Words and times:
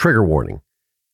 Trigger 0.00 0.24
warning 0.24 0.62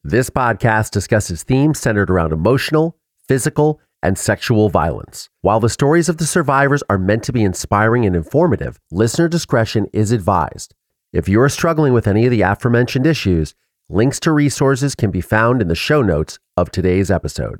this 0.04 0.30
podcast 0.30 0.92
discusses 0.92 1.42
themes 1.42 1.80
centered 1.80 2.08
around 2.08 2.32
emotional, 2.32 2.96
physical, 3.26 3.80
and 4.00 4.16
sexual 4.16 4.68
violence. 4.68 5.28
While 5.40 5.58
the 5.58 5.68
stories 5.68 6.08
of 6.08 6.18
the 6.18 6.24
survivors 6.24 6.84
are 6.88 6.96
meant 6.96 7.24
to 7.24 7.32
be 7.32 7.42
inspiring 7.42 8.06
and 8.06 8.14
informative, 8.14 8.78
listener 8.92 9.26
discretion 9.26 9.88
is 9.92 10.12
advised. 10.12 10.72
If 11.12 11.28
you 11.28 11.40
are 11.40 11.48
struggling 11.48 11.94
with 11.94 12.06
any 12.06 12.26
of 12.26 12.30
the 12.30 12.42
aforementioned 12.42 13.08
issues, 13.08 13.56
links 13.88 14.20
to 14.20 14.30
resources 14.30 14.94
can 14.94 15.10
be 15.10 15.20
found 15.20 15.60
in 15.60 15.66
the 15.66 15.74
show 15.74 16.00
notes 16.00 16.38
of 16.56 16.70
today's 16.70 17.10
episode. 17.10 17.58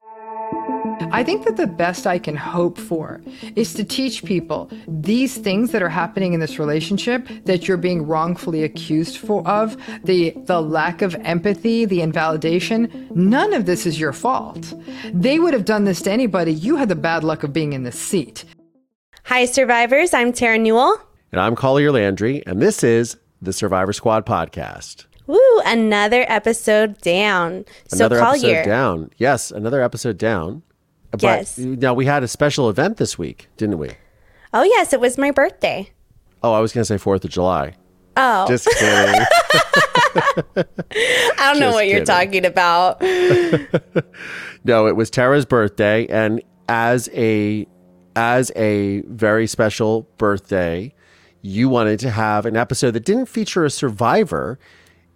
I 0.99 1.23
think 1.23 1.45
that 1.45 1.57
the 1.57 1.67
best 1.67 2.07
I 2.07 2.19
can 2.19 2.37
hope 2.37 2.79
for 2.79 3.21
is 3.55 3.75
to 3.75 3.85
teach 3.85 4.25
people 4.25 4.71
these 4.89 5.37
things 5.37 5.73
that 5.73 5.83
are 5.83 5.91
happening 5.91 6.33
in 6.33 6.41
this 6.41 6.59
relationship 6.59 7.29
that 7.45 7.69
you're 7.69 7.77
being 7.77 8.07
wrongfully 8.07 8.65
accused 8.65 9.19
for 9.19 9.47
of, 9.47 9.77
the 10.05 10.33
the 10.45 10.61
lack 10.63 11.03
of 11.03 11.15
empathy, 11.17 11.85
the 11.85 12.01
invalidation, 12.01 13.09
none 13.15 13.53
of 13.53 13.67
this 13.67 13.85
is 13.85 14.01
your 14.01 14.13
fault. 14.13 14.73
They 15.13 15.39
would 15.39 15.53
have 15.53 15.67
done 15.67 15.85
this 15.85 16.01
to 16.03 16.11
anybody. 16.11 16.53
You 16.53 16.77
had 16.77 16.89
the 16.89 16.95
bad 16.97 17.25
luck 17.25 17.43
of 17.43 17.53
being 17.53 17.75
in 17.75 17.83
the 17.83 17.93
seat. 17.93 18.45
Hi 19.25 19.45
survivors, 19.45 20.15
I'm 20.15 20.33
Tara 20.33 20.59
Newell. 20.59 20.99
And 21.31 21.41
I'm 21.41 21.57
Collier 21.57 21.93
Landry, 21.93 22.43
and 22.47 22.61
this 22.63 22.83
is 22.83 23.17
the 23.43 23.53
Survivor 23.53 23.93
Squad 23.93 24.25
podcast. 24.25 25.05
Woo, 25.27 25.39
another 25.67 26.25
episode 26.29 26.99
down. 27.01 27.65
Another 27.93 28.19
so 28.19 28.29
episode 28.29 28.65
down. 28.65 29.11
Yes, 29.19 29.51
another 29.51 29.83
episode 29.83 30.17
down. 30.17 30.63
But 31.11 31.23
Yes. 31.23 31.59
now 31.59 31.95
we 31.95 32.05
had 32.07 32.23
a 32.23 32.29
special 32.29 32.69
event 32.69 32.97
this 32.99 33.17
week, 33.19 33.49
didn't 33.57 33.79
we? 33.79 33.91
Oh 34.53 34.63
yes, 34.63 34.93
it 34.93 35.01
was 35.01 35.17
my 35.19 35.31
birthday. 35.31 35.91
Oh, 36.43 36.53
I 36.53 36.61
was 36.61 36.73
going 36.73 36.83
to 36.83 36.87
say 36.87 36.97
4th 37.03 37.25
of 37.25 37.31
July. 37.31 37.75
Oh, 38.17 38.47
Just 38.49 38.67
kidding. 38.79 39.23
I 40.15 41.53
don't 41.53 41.61
know 41.61 41.67
just 41.67 41.75
what 41.75 41.89
you're 41.89 42.05
talking 42.05 42.45
about. 42.45 43.01
no, 44.65 44.87
it 44.87 44.97
was 44.97 45.11
Tara's 45.11 45.45
birthday 45.47 46.07
and 46.07 46.43
as 46.69 47.09
a 47.13 47.67
as 48.15 48.51
a 48.57 49.03
very 49.03 49.47
special 49.47 50.09
birthday, 50.19 50.93
you 51.43 51.69
wanted 51.69 52.01
to 52.01 52.11
have 52.11 52.47
an 52.47 52.57
episode 52.57 52.93
that 52.93 53.05
didn't 53.05 53.27
feature 53.27 53.65
a 53.65 53.71
survivor. 53.71 54.59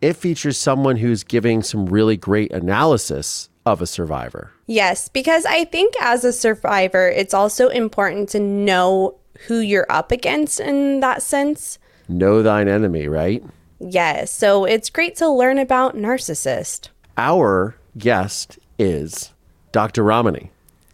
It 0.02 0.14
features 0.14 0.56
someone 0.56 0.96
who's 0.96 1.24
giving 1.24 1.62
some 1.62 1.86
really 1.86 2.16
great 2.16 2.52
analysis 2.52 3.48
of 3.72 3.80
a 3.82 3.86
survivor. 3.86 4.52
Yes, 4.66 5.08
because 5.08 5.44
I 5.46 5.64
think 5.64 5.94
as 6.00 6.24
a 6.24 6.32
survivor, 6.32 7.08
it's 7.08 7.34
also 7.34 7.68
important 7.68 8.28
to 8.30 8.40
know 8.40 9.16
who 9.46 9.60
you're 9.60 9.86
up 9.88 10.12
against 10.12 10.60
in 10.60 11.00
that 11.00 11.22
sense. 11.22 11.78
Know 12.08 12.42
thine 12.42 12.68
enemy, 12.68 13.08
right? 13.08 13.42
Yes, 13.78 14.30
so 14.32 14.64
it's 14.64 14.90
great 14.90 15.16
to 15.16 15.28
learn 15.28 15.58
about 15.58 15.96
narcissist. 15.96 16.88
Our 17.16 17.76
guest 17.96 18.58
is 18.78 19.32
Dr. 19.72 20.02
Ramani. 20.02 20.50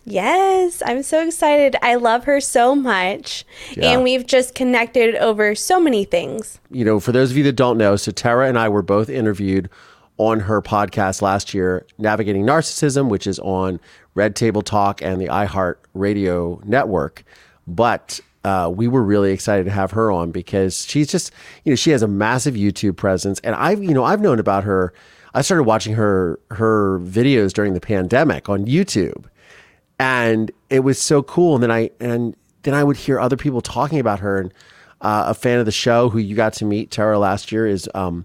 Yes, 0.09 0.85
I'm 0.87 1.03
so 1.03 1.27
excited. 1.27 1.75
I 1.83 1.97
love 1.97 2.25
her 2.25 2.41
so 2.41 2.77
much. 2.77 3.45
Yeah. 3.77 3.91
And 3.91 4.05
we've 4.05 4.25
just 4.25 4.55
connected 4.55 5.17
over 5.17 5.57
so 5.57 5.81
many 5.81 6.05
things. 6.05 6.61
you 6.71 6.85
know, 6.85 7.01
for 7.01 7.11
those 7.11 7.33
of 7.33 7.37
you 7.37 7.43
that 7.45 7.57
don't 7.57 7.77
know, 7.77 7.97
so 7.97 8.13
Tara 8.13 8.49
and 8.49 8.57
I 8.57 8.69
were 8.69 8.83
both 8.83 9.09
interviewed 9.11 9.69
on 10.19 10.41
her 10.41 10.63
podcast 10.63 11.21
last 11.23 11.53
year, 11.53 11.87
Navigating 11.99 12.45
Narcissism, 12.45 13.09
which 13.09 13.27
is 13.27 13.39
on 13.41 13.81
Red 14.15 14.35
Table 14.35 14.63
Talk 14.63 15.03
and 15.03 15.21
the 15.21 15.27
iHeart 15.27 15.77
Radio 15.95 16.61
Network. 16.65 17.23
But 17.67 18.21
uh, 18.45 18.71
we 18.75 18.89
were 18.89 19.03
really 19.03 19.33
excited 19.33 19.65
to 19.65 19.71
have 19.71 19.91
her 19.91 20.11
on 20.11 20.31
because 20.31 20.87
she's 20.87 21.09
just, 21.09 21.33
you 21.65 21.73
know, 21.73 21.77
she 21.77 21.91
has 21.91 22.03
a 22.03 22.09
massive 22.09 22.55
YouTube 22.55 22.97
presence, 22.97 23.41
and 23.41 23.55
I've, 23.55 23.83
you 23.83 23.93
know, 23.93 24.05
I've 24.05 24.21
known 24.21 24.39
about 24.39 24.65
her. 24.65 24.93
I 25.35 25.43
started 25.43 25.65
watching 25.65 25.95
her 25.95 26.39
her 26.53 26.99
videos 27.01 27.53
during 27.53 27.75
the 27.75 27.81
pandemic 27.81 28.49
on 28.49 28.65
YouTube, 28.65 29.25
and 29.99 30.51
it 30.71 30.81
was 30.81 31.01
so 31.01 31.23
cool. 31.23 31.55
And 31.55 31.63
then 31.63 31.71
I 31.71 31.91
and 32.01 32.35
then 32.63 32.73
I 32.73 32.85
would 32.85 32.97
hear 32.97 33.21
other 33.21 33.37
people 33.37 33.61
talking 33.61 33.99
about 33.99 34.21
her. 34.21 34.41
And 34.41 34.55
uh, 35.01 35.25
a 35.27 35.35
fan 35.35 35.59
of 35.59 35.67
the 35.67 35.73
show 35.73 36.09
who 36.09 36.19
you 36.19 36.35
got 36.35 36.53
to 36.55 36.65
meet, 36.65 36.91
Tara, 36.91 37.19
last 37.19 37.53
year 37.53 37.67
is 37.67 37.89
um, 37.95 38.25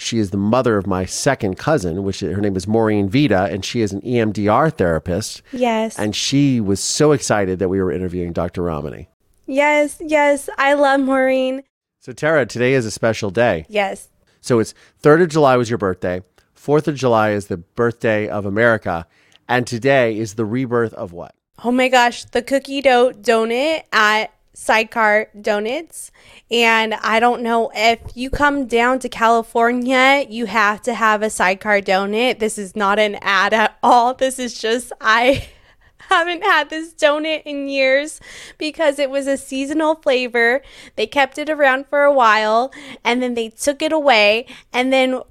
she 0.00 0.18
is 0.18 0.30
the 0.30 0.36
mother 0.36 0.76
of 0.76 0.86
my 0.86 1.04
second 1.04 1.58
cousin, 1.58 2.02
which 2.02 2.20
her 2.20 2.40
name 2.40 2.56
is 2.56 2.66
Maureen 2.66 3.08
Vita, 3.08 3.44
and 3.44 3.64
she 3.64 3.82
is 3.82 3.92
an 3.92 4.00
EMDR 4.00 4.72
therapist. 4.72 5.42
Yes. 5.52 5.98
And 5.98 6.16
she 6.16 6.60
was 6.60 6.80
so 6.80 7.12
excited 7.12 7.58
that 7.58 7.68
we 7.68 7.80
were 7.82 7.92
interviewing 7.92 8.32
Dr. 8.32 8.62
Ramani. 8.62 9.08
yes, 9.46 9.98
yes. 10.00 10.48
I 10.56 10.74
love 10.74 11.00
Maureen. 11.00 11.62
So 12.00 12.12
Tara, 12.12 12.46
today 12.46 12.72
is 12.72 12.86
a 12.86 12.90
special 12.90 13.30
day. 13.30 13.66
Yes. 13.68 14.08
So 14.40 14.58
it's 14.58 14.72
3rd 15.02 15.24
of 15.24 15.28
July 15.28 15.56
was 15.56 15.68
your 15.68 15.78
birthday. 15.78 16.22
4th 16.56 16.88
of 16.88 16.96
July 16.96 17.30
is 17.32 17.48
the 17.48 17.58
birthday 17.58 18.26
of 18.26 18.46
America. 18.46 19.06
And 19.48 19.66
today 19.66 20.16
is 20.16 20.34
the 20.34 20.44
rebirth 20.46 20.94
of 20.94 21.12
what? 21.12 21.34
Oh 21.62 21.70
my 21.72 21.88
gosh, 21.88 22.24
the 22.24 22.40
cookie 22.40 22.80
dough 22.80 23.12
donut 23.12 23.82
at 23.92 24.32
Sidecar 24.60 25.28
Donuts. 25.40 26.12
And 26.50 26.92
I 26.92 27.18
don't 27.18 27.40
know 27.40 27.72
if 27.74 27.98
you 28.14 28.28
come 28.28 28.66
down 28.66 28.98
to 28.98 29.08
California, 29.08 30.26
you 30.28 30.44
have 30.44 30.82
to 30.82 30.92
have 30.92 31.22
a 31.22 31.30
Sidecar 31.30 31.80
donut. 31.80 32.40
This 32.40 32.58
is 32.58 32.76
not 32.76 32.98
an 32.98 33.14
ad 33.22 33.54
at 33.54 33.78
all. 33.82 34.12
This 34.12 34.38
is 34.38 34.60
just, 34.60 34.92
I 35.00 35.48
haven't 36.10 36.44
had 36.44 36.68
this 36.68 36.92
donut 36.92 37.42
in 37.46 37.70
years 37.70 38.20
because 38.58 38.98
it 38.98 39.08
was 39.08 39.26
a 39.26 39.38
seasonal 39.38 39.94
flavor. 39.94 40.60
They 40.94 41.06
kept 41.06 41.38
it 41.38 41.48
around 41.48 41.86
for 41.86 42.04
a 42.04 42.12
while 42.12 42.70
and 43.02 43.22
then 43.22 43.32
they 43.32 43.48
took 43.48 43.80
it 43.80 43.92
away. 43.92 44.44
And 44.74 44.92
then 44.92 45.22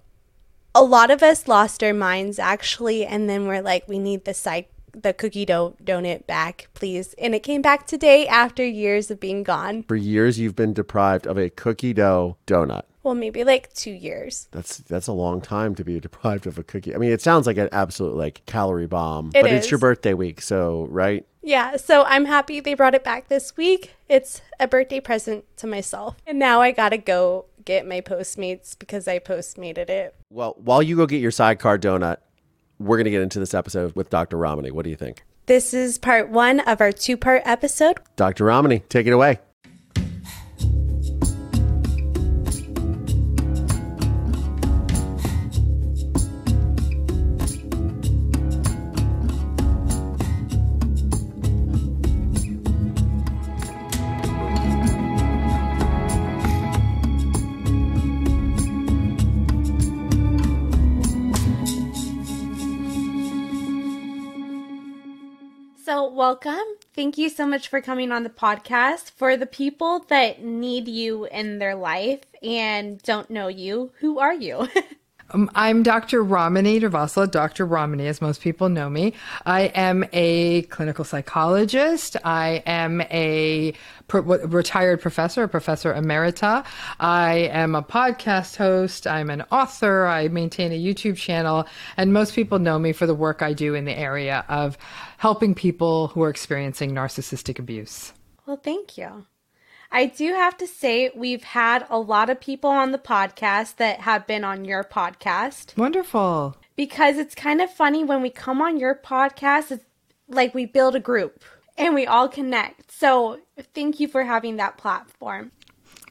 a 0.74 0.82
lot 0.82 1.12
of 1.12 1.22
us 1.22 1.48
lost 1.48 1.84
our 1.84 1.94
minds 1.94 2.40
actually 2.40 3.06
and 3.06 3.30
then 3.30 3.46
we're 3.46 3.62
like 3.62 3.88
we 3.88 4.00
need 4.00 4.26
the 4.26 4.34
side 4.34 4.66
the 5.02 5.14
cookie 5.14 5.46
dough 5.46 5.76
donut 5.84 6.26
back 6.28 6.68
please. 6.74 7.14
And 7.18 7.34
it 7.36 7.44
came 7.44 7.62
back 7.62 7.86
today 7.88 8.28
after 8.28 8.66
years 8.66 9.10
of 9.12 9.20
being 9.20 9.44
gone. 9.44 9.84
For 9.84 9.96
years 9.96 10.40
you've 10.40 10.56
been 10.56 10.74
deprived 10.74 11.26
of 11.28 11.38
a 11.38 11.50
cookie 11.50 11.94
dough 11.94 12.38
donut. 12.48 12.84
well 13.04 13.16
maybe 13.16 13.44
like 13.44 13.72
two 13.74 13.92
years. 13.92 14.48
That's 14.52 14.78
that's 14.78 15.08
a 15.08 15.14
long 15.14 15.42
time 15.42 15.76
to 15.76 15.84
be 15.84 16.00
deprived 16.08 16.48
of 16.48 16.58
a 16.58 16.64
cookie. 16.64 16.94
I 16.94 16.98
mean, 16.98 17.12
it 17.12 17.22
sounds 17.22 17.48
like 17.48 17.58
an 17.58 17.70
absolute 17.72 18.16
like 18.16 18.46
calorie 18.46 18.88
bomb, 18.88 19.32
It 19.34 19.42
but 19.42 19.52
it's 19.52 19.70
your 19.72 19.80
birthday 19.80 20.14
week, 20.14 20.42
so 20.42 20.86
right? 20.90 21.26
yeah 21.42 21.78
so 21.78 22.04
i'm 22.04 22.26
happy 22.26 22.60
they 22.60 22.74
brought 22.74 22.94
it 22.94 23.04
back 23.04 23.30
this 23.30 23.56
week. 23.56 23.94
It's 24.10 24.42
a 24.60 24.68
birthday 24.68 25.00
present 25.00 25.46
to 25.58 25.68
myself. 25.68 26.18
And 26.28 26.38
now 26.38 26.60
i 26.60 26.72
gotta 26.72 26.98
go 26.98 27.46
get 27.64 27.88
my 27.88 28.02
postmates 28.02 28.78
because 28.78 29.08
i 29.08 29.20
postmated 29.20 29.90
it. 29.90 30.14
Well, 30.30 30.56
while 30.58 30.84
you 30.84 30.98
go 30.98 31.06
get 31.06 31.22
your 31.22 31.32
sidecar 31.32 31.78
donut, 31.80 32.18
we're 32.80 32.98
gonna 32.98 33.10
get 33.10 33.22
into 33.22 33.40
this 33.40 33.54
episode 33.54 33.96
with 33.96 34.10
Dr. 34.10 34.38
Ramani. 34.38 34.72
What 34.72 34.84
do 34.84 34.90
you 34.90 34.96
think, 34.96 35.24
this 35.46 35.74
is 35.74 35.98
part 35.98 36.30
one 36.30 36.60
of 36.62 36.82
our 36.82 36.92
two 36.92 37.18
part 37.18 37.42
episode 37.46 38.00
Dr. 38.16 38.46
Ramani? 38.46 38.80
Take 38.90 39.08
it 39.08 39.12
away. 39.12 39.40
So, 65.90 66.08
welcome. 66.08 66.78
Thank 66.94 67.18
you 67.18 67.30
so 67.30 67.48
much 67.48 67.68
for 67.68 67.82
coming 67.82 68.12
on 68.12 68.22
the 68.22 68.30
podcast. 68.30 69.10
For 69.10 69.36
the 69.36 69.48
people 69.48 70.06
that 70.10 70.40
need 70.40 70.88
you 70.88 71.26
in 71.26 71.58
their 71.58 71.74
life 71.74 72.20
and 72.44 73.02
don't 73.02 73.32
know 73.32 73.48
you, 73.48 73.92
who 73.98 74.20
are 74.20 74.36
you? 74.36 74.68
Um, 75.32 75.50
I'm 75.54 75.84
Dr. 75.84 76.24
Ramani 76.24 76.80
Durvasula, 76.80 77.30
Dr. 77.30 77.66
Ramani, 77.66 78.08
as 78.08 78.22
most 78.22 78.42
people 78.42 78.68
know 78.68 78.90
me. 78.90 79.14
I 79.46 79.64
am 79.76 80.04
a 80.12 80.64
clinical 80.64 81.06
psychologist. 81.06 82.18
I 82.24 82.64
am 82.66 83.02
a 83.02 83.74
retired 84.12 85.02
professor, 85.02 85.44
a 85.44 85.48
professor 85.48 85.94
emerita. 85.94 86.66
I 87.00 87.50
am 87.52 87.76
a 87.76 87.84
podcast 87.84 88.56
host. 88.56 89.06
I'm 89.06 89.30
an 89.30 89.44
author. 89.52 90.08
I 90.08 90.30
maintain 90.30 90.72
a 90.72 90.84
YouTube 90.84 91.18
channel. 91.18 91.68
And 91.96 92.12
most 92.12 92.34
people 92.34 92.58
know 92.58 92.80
me 92.80 92.92
for 92.92 93.06
the 93.06 93.16
work 93.16 93.44
I 93.44 93.54
do 93.54 93.76
in 93.76 93.86
the 93.86 93.98
area 93.98 94.46
of 94.50 94.78
helping 95.18 95.54
people 95.54 96.08
who 96.08 96.24
are 96.24 96.30
experiencing 96.30 96.92
narcissistic 96.92 97.60
abuse. 97.60 98.14
well, 98.48 98.58
thank 98.58 98.98
you. 98.98 99.26
I 99.92 100.06
do 100.06 100.34
have 100.34 100.58
to 100.58 100.68
say, 100.68 101.12
we've 101.16 101.44
had 101.44 101.86
a 101.90 101.98
lot 102.00 102.30
of 102.30 102.40
people 102.40 102.70
on 102.70 102.92
the 102.92 102.98
podcast 103.00 103.78
that 103.78 104.02
have 104.02 104.28
been 104.28 104.44
on 104.44 104.64
your 104.66 104.84
podcast 104.84 105.76
Wonderful. 105.78 106.56
because 106.76 107.18
it's 107.18 107.34
kind 107.36 107.60
of 107.62 107.72
funny 107.72 108.04
when 108.04 108.22
we 108.22 108.30
come 108.30 108.62
on 108.62 108.78
your 108.80 108.94
podcast, 108.94 109.72
it's 109.72 109.84
like 110.28 110.54
we 110.54 110.66
build 110.66 110.96
a 110.96 111.00
group 111.00 111.44
and 111.78 111.96
we 111.96 112.06
all 112.06 112.28
connect. 112.28 112.92
So, 112.92 113.40
thank 113.74 114.00
you 114.00 114.08
for 114.08 114.24
having 114.26 114.58
that 114.58 114.78
platform. 114.78 115.52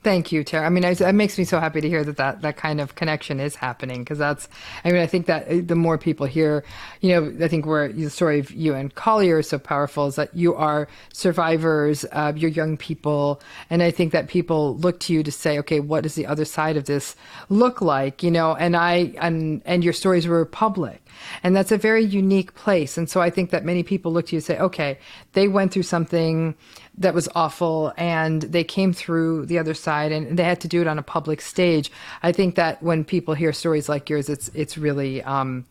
Thank 0.09 0.33
you, 0.33 0.43
Tara. 0.43 0.65
I 0.65 0.71
mean, 0.71 0.85
it 0.85 1.15
makes 1.15 1.37
me 1.37 1.45
so 1.45 1.61
happy 1.61 1.83
to 1.83 1.89
hear 1.89 2.03
that 2.03 2.17
that, 2.17 2.41
that 2.41 2.57
kind 2.57 2.81
of 2.81 2.95
connection 2.95 3.41
is 3.41 3.55
happening 3.55 3.99
because 3.99 4.17
that's, 4.17 4.49
I 4.83 4.91
mean, 4.91 5.03
I 5.03 5.07
think 5.07 5.27
that 5.27 5.47
uh, 5.47 5.61
the 5.63 5.75
more 5.75 5.99
people 5.99 6.25
hear, 6.25 6.65
you 7.03 7.11
know, 7.11 7.45
I 7.45 7.49
think 7.49 7.67
where 7.67 7.93
the 7.93 8.09
story 8.09 8.39
of 8.39 8.51
you 8.51 8.73
and 8.73 8.95
Collier 8.95 9.41
is 9.41 9.51
so 9.51 9.59
powerful 9.59 10.07
is 10.07 10.15
that 10.15 10.35
you 10.35 10.55
are 10.55 10.89
survivors, 11.13 12.07
uh, 12.13 12.33
you're 12.35 12.51
young 12.51 12.79
people. 12.79 13.43
And 13.69 13.83
I 13.83 13.91
think 13.91 14.13
that 14.13 14.29
people 14.29 14.79
look 14.79 14.99
to 15.01 15.13
you 15.13 15.23
to 15.23 15.31
say, 15.31 15.59
okay, 15.59 15.79
what 15.79 16.05
does 16.05 16.15
the 16.15 16.25
other 16.25 16.47
side 16.47 16.79
of 16.79 16.87
this 16.87 17.15
look 17.51 17.83
like? 17.83 18.23
You 18.23 18.31
know, 18.31 18.55
and 18.55 18.79
I, 18.79 19.13
and, 19.21 19.61
and 19.67 19.85
your 19.85 19.93
stories 19.93 20.27
were 20.27 20.47
public. 20.47 21.03
And 21.43 21.55
that's 21.55 21.73
a 21.73 21.79
very 21.79 22.05
unique 22.05 22.55
place. 22.55 22.99
And 22.99 23.09
so 23.09 23.21
I 23.21 23.31
think 23.31 23.51
that 23.51 23.65
many 23.65 23.83
people 23.83 24.13
look 24.13 24.27
to 24.27 24.33
you 24.33 24.39
and 24.39 24.45
say, 24.45 24.59
okay, 24.59 24.99
they 25.33 25.49
went 25.49 25.73
through 25.73 25.85
something 25.85 26.55
that 26.99 27.15
was 27.15 27.29
awful 27.35 27.93
and 27.97 28.43
they 28.43 28.65
came 28.65 28.93
through 28.93 29.47
the 29.47 29.59
other 29.59 29.75
side 29.75 30.13
and 30.13 30.39
they 30.39 30.45
had 30.45 30.61
to 30.61 30.69
do 30.69 30.81
it 30.81 30.87
on 30.87 30.99
a 30.99 31.03
public 31.03 31.41
stage. 31.41 31.91
I 32.23 32.33
think 32.33 32.57
that 32.57 32.83
when 32.83 33.05
people 33.05 33.35
hear 33.35 33.53
stories 33.53 33.89
like 33.89 34.11
yours, 34.11 34.29
it's, 34.29 34.49
it's 34.55 34.77
really, 34.77 35.23
um, 35.23 35.65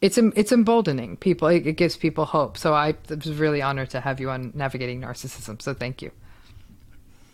it's 0.00 0.16
it's 0.16 0.50
emboldening 0.50 1.16
people. 1.18 1.48
It, 1.48 1.76
gives 1.76 1.96
people 1.96 2.24
hope. 2.24 2.56
So 2.56 2.72
I 2.72 2.94
was 3.08 3.26
really 3.34 3.60
honored 3.60 3.90
to 3.90 4.00
have 4.00 4.18
you 4.18 4.30
on 4.30 4.50
navigating 4.54 5.00
narcissism. 5.02 5.60
So 5.60 5.74
thank 5.74 6.00
you. 6.00 6.10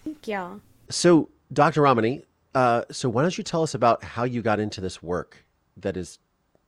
Thank 0.04 0.26
you. 0.26 0.60
So 0.90 1.28
Dr. 1.52 1.82
Ramani, 1.82 2.22
uh, 2.54 2.82
so 2.90 3.08
why 3.08 3.22
don't 3.22 3.36
you 3.36 3.44
tell 3.44 3.62
us 3.62 3.74
about 3.74 4.02
how 4.02 4.24
you 4.24 4.42
got 4.42 4.58
into 4.58 4.80
this 4.80 5.02
work 5.02 5.44
that 5.76 5.96
is 5.96 6.18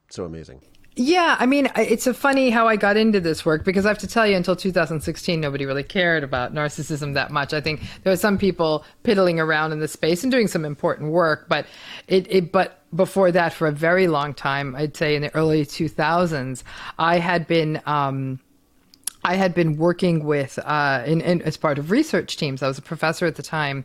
so 0.08 0.24
amazing? 0.24 0.60
Yeah, 1.00 1.36
I 1.38 1.46
mean, 1.46 1.70
it's 1.76 2.08
a 2.08 2.14
funny 2.14 2.50
how 2.50 2.66
I 2.66 2.74
got 2.74 2.96
into 2.96 3.20
this 3.20 3.46
work 3.46 3.64
because 3.64 3.86
I 3.86 3.88
have 3.88 3.98
to 3.98 4.08
tell 4.08 4.26
you, 4.26 4.34
until 4.34 4.56
2016, 4.56 5.40
nobody 5.40 5.64
really 5.64 5.84
cared 5.84 6.24
about 6.24 6.52
narcissism 6.52 7.14
that 7.14 7.30
much. 7.30 7.54
I 7.54 7.60
think 7.60 7.82
there 8.02 8.12
were 8.12 8.16
some 8.16 8.36
people 8.36 8.84
piddling 9.04 9.38
around 9.38 9.70
in 9.70 9.78
the 9.78 9.86
space 9.86 10.24
and 10.24 10.32
doing 10.32 10.48
some 10.48 10.64
important 10.64 11.12
work, 11.12 11.48
but 11.48 11.66
it, 12.08 12.26
it 12.28 12.50
but 12.50 12.82
before 12.96 13.30
that, 13.30 13.52
for 13.52 13.68
a 13.68 13.72
very 13.72 14.08
long 14.08 14.34
time, 14.34 14.74
I'd 14.74 14.96
say 14.96 15.14
in 15.14 15.22
the 15.22 15.32
early 15.36 15.64
2000s, 15.64 16.64
I 16.98 17.18
had 17.18 17.46
been. 17.46 17.80
Um, 17.86 18.40
I 19.24 19.34
had 19.34 19.52
been 19.52 19.76
working 19.76 20.24
with, 20.24 20.60
uh, 20.64 21.02
in, 21.04 21.20
in, 21.20 21.42
as 21.42 21.56
part 21.56 21.78
of 21.78 21.90
research 21.90 22.36
teams. 22.36 22.62
I 22.62 22.68
was 22.68 22.78
a 22.78 22.82
professor 22.82 23.26
at 23.26 23.34
the 23.34 23.42
time, 23.42 23.84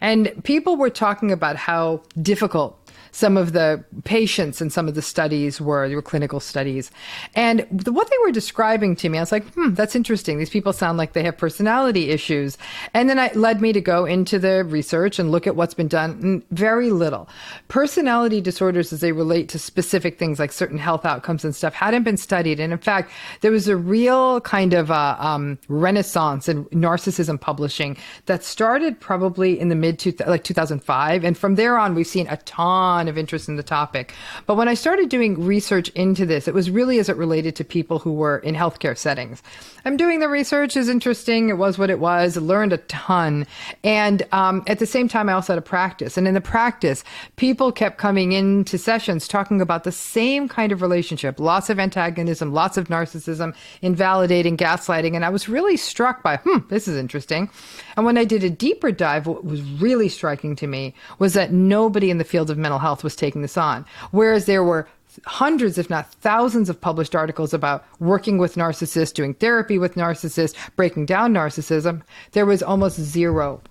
and 0.00 0.44
people 0.44 0.76
were 0.76 0.90
talking 0.90 1.32
about 1.32 1.56
how 1.56 2.02
difficult 2.20 2.78
some 3.14 3.36
of 3.36 3.52
the 3.52 3.82
patients 4.02 4.60
and 4.60 4.72
some 4.72 4.88
of 4.88 4.96
the 4.96 5.02
studies 5.02 5.60
were, 5.60 5.88
they 5.88 5.94
were 5.94 6.02
clinical 6.02 6.40
studies. 6.40 6.90
And 7.36 7.64
the, 7.70 7.92
what 7.92 8.10
they 8.10 8.16
were 8.24 8.32
describing 8.32 8.96
to 8.96 9.08
me, 9.08 9.18
I 9.18 9.22
was 9.22 9.30
like, 9.30 9.46
hmm, 9.54 9.72
that's 9.74 9.94
interesting. 9.94 10.38
These 10.38 10.50
people 10.50 10.72
sound 10.72 10.98
like 10.98 11.12
they 11.12 11.22
have 11.22 11.38
personality 11.38 12.10
issues. 12.10 12.58
And 12.92 13.08
then 13.08 13.20
it 13.20 13.36
led 13.36 13.60
me 13.60 13.72
to 13.72 13.80
go 13.80 14.04
into 14.04 14.40
the 14.40 14.64
research 14.64 15.20
and 15.20 15.30
look 15.30 15.46
at 15.46 15.54
what's 15.54 15.74
been 15.74 15.86
done. 15.86 16.42
Very 16.50 16.90
little. 16.90 17.28
Personality 17.68 18.40
disorders, 18.40 18.92
as 18.92 18.98
they 18.98 19.12
relate 19.12 19.48
to 19.50 19.60
specific 19.60 20.18
things 20.18 20.40
like 20.40 20.50
certain 20.50 20.78
health 20.78 21.06
outcomes 21.06 21.44
and 21.44 21.54
stuff, 21.54 21.72
hadn't 21.72 22.02
been 22.02 22.16
studied. 22.16 22.58
And 22.58 22.72
in 22.72 22.80
fact, 22.80 23.12
there 23.42 23.52
was 23.52 23.68
a 23.68 23.76
real 23.76 24.40
kind 24.40 24.74
of 24.74 24.90
uh, 24.90 25.14
um, 25.20 25.56
renaissance 25.68 26.48
in 26.48 26.64
narcissism 26.66 27.40
publishing 27.40 27.96
that 28.26 28.42
started 28.42 28.98
probably 28.98 29.60
in 29.60 29.68
the 29.68 29.76
mid 29.76 30.00
two, 30.00 30.12
like 30.26 30.42
2005. 30.42 31.22
And 31.22 31.38
from 31.38 31.54
there 31.54 31.78
on, 31.78 31.94
we've 31.94 32.08
seen 32.08 32.26
a 32.26 32.38
ton 32.38 33.03
of 33.08 33.18
interest 33.18 33.48
in 33.48 33.56
the 33.56 33.62
topic. 33.62 34.14
But 34.46 34.56
when 34.56 34.68
I 34.68 34.74
started 34.74 35.08
doing 35.08 35.44
research 35.44 35.88
into 35.90 36.26
this, 36.26 36.48
it 36.48 36.54
was 36.54 36.70
really 36.70 36.98
as 36.98 37.08
it 37.08 37.16
related 37.16 37.56
to 37.56 37.64
people 37.64 37.98
who 37.98 38.12
were 38.12 38.38
in 38.38 38.54
healthcare 38.54 38.96
settings. 38.96 39.42
I'm 39.84 39.96
doing 39.96 40.20
the 40.20 40.28
research 40.28 40.76
is 40.76 40.88
interesting. 40.88 41.48
It 41.48 41.58
was 41.58 41.78
what 41.78 41.90
it 41.90 42.00
was. 42.00 42.36
Learned 42.36 42.72
a 42.72 42.78
ton, 42.78 43.46
and 43.82 44.22
um, 44.32 44.62
at 44.66 44.78
the 44.78 44.86
same 44.86 45.08
time, 45.08 45.28
I 45.28 45.34
also 45.34 45.52
had 45.52 45.58
a 45.58 45.62
practice. 45.62 46.16
And 46.16 46.26
in 46.26 46.34
the 46.34 46.40
practice, 46.40 47.04
people 47.36 47.70
kept 47.70 47.98
coming 47.98 48.32
into 48.32 48.78
sessions 48.78 49.28
talking 49.28 49.60
about 49.60 49.84
the 49.84 49.92
same 49.92 50.48
kind 50.48 50.72
of 50.72 50.80
relationship: 50.80 51.38
lots 51.38 51.68
of 51.68 51.78
antagonism, 51.78 52.52
lots 52.52 52.76
of 52.76 52.88
narcissism, 52.88 53.54
invalidating, 53.82 54.56
gaslighting. 54.56 55.14
And 55.14 55.24
I 55.24 55.28
was 55.28 55.48
really 55.48 55.76
struck 55.76 56.22
by, 56.22 56.38
hmm, 56.38 56.58
this 56.68 56.88
is 56.88 56.96
interesting. 56.96 57.50
And 57.96 58.06
when 58.06 58.18
I 58.18 58.24
did 58.24 58.42
a 58.42 58.50
deeper 58.50 58.90
dive, 58.90 59.26
what 59.26 59.44
was 59.44 59.62
really 59.62 60.08
striking 60.08 60.56
to 60.56 60.66
me 60.66 60.94
was 61.18 61.34
that 61.34 61.52
nobody 61.52 62.10
in 62.10 62.18
the 62.18 62.24
field 62.24 62.50
of 62.50 62.58
mental 62.58 62.78
health 62.78 62.93
was 63.02 63.16
taking 63.16 63.42
this 63.42 63.56
on, 63.56 63.84
whereas 64.10 64.46
there 64.46 64.62
were 64.62 64.86
hundreds, 65.26 65.78
if 65.78 65.88
not 65.90 66.12
thousands, 66.14 66.68
of 66.68 66.80
published 66.80 67.14
articles 67.14 67.54
about 67.54 67.84
working 67.98 68.38
with 68.38 68.56
narcissists, 68.56 69.14
doing 69.14 69.34
therapy 69.34 69.78
with 69.78 69.94
narcissists, 69.94 70.54
breaking 70.76 71.06
down 71.06 71.32
narcissism. 71.32 72.02
There 72.32 72.46
was 72.46 72.62
almost 72.62 73.00
zero 73.00 73.62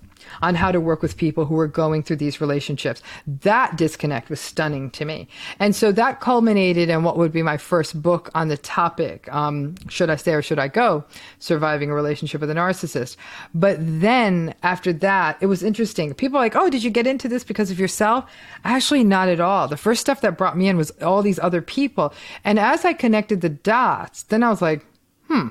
on 0.42 0.54
how 0.54 0.72
to 0.72 0.80
work 0.80 1.02
with 1.02 1.16
people 1.16 1.44
who 1.44 1.58
are 1.58 1.66
going 1.66 2.02
through 2.02 2.16
these 2.16 2.40
relationships. 2.40 3.02
That 3.26 3.76
disconnect 3.76 4.30
was 4.30 4.40
stunning 4.40 4.90
to 4.92 5.04
me. 5.04 5.28
And 5.58 5.74
so 5.74 5.92
that 5.92 6.20
culminated 6.20 6.88
in 6.88 7.02
what 7.02 7.16
would 7.16 7.32
be 7.32 7.42
my 7.42 7.56
first 7.56 8.00
book 8.00 8.30
on 8.34 8.48
the 8.48 8.56
topic 8.56 9.32
um, 9.32 9.74
Should 9.88 10.10
I 10.10 10.16
Stay 10.16 10.34
or 10.34 10.42
Should 10.42 10.58
I 10.58 10.68
Go? 10.68 11.04
Surviving 11.38 11.90
a 11.90 11.94
Relationship 11.94 12.40
with 12.40 12.50
a 12.50 12.54
Narcissist. 12.54 13.16
But 13.54 13.76
then 13.80 14.54
after 14.62 14.92
that, 14.92 15.38
it 15.40 15.46
was 15.46 15.62
interesting. 15.62 16.14
People 16.14 16.38
like, 16.38 16.56
oh, 16.56 16.70
did 16.70 16.82
you 16.82 16.90
get 16.90 17.06
into 17.06 17.28
this 17.28 17.44
because 17.44 17.70
of 17.70 17.78
yourself? 17.78 18.30
Actually, 18.64 19.04
not 19.04 19.28
at 19.28 19.40
all. 19.40 19.68
The 19.68 19.76
first 19.76 20.00
stuff 20.00 20.20
that 20.20 20.38
brought 20.38 20.56
me 20.56 20.68
in 20.68 20.76
was 20.76 20.90
all 21.02 21.22
these 21.22 21.38
other 21.38 21.62
people. 21.62 22.12
And 22.44 22.58
as 22.58 22.84
I 22.84 22.92
connected 22.92 23.40
the 23.40 23.48
dots, 23.48 24.22
then 24.24 24.42
I 24.42 24.50
was 24.50 24.62
like, 24.62 24.84
hmm 25.28 25.48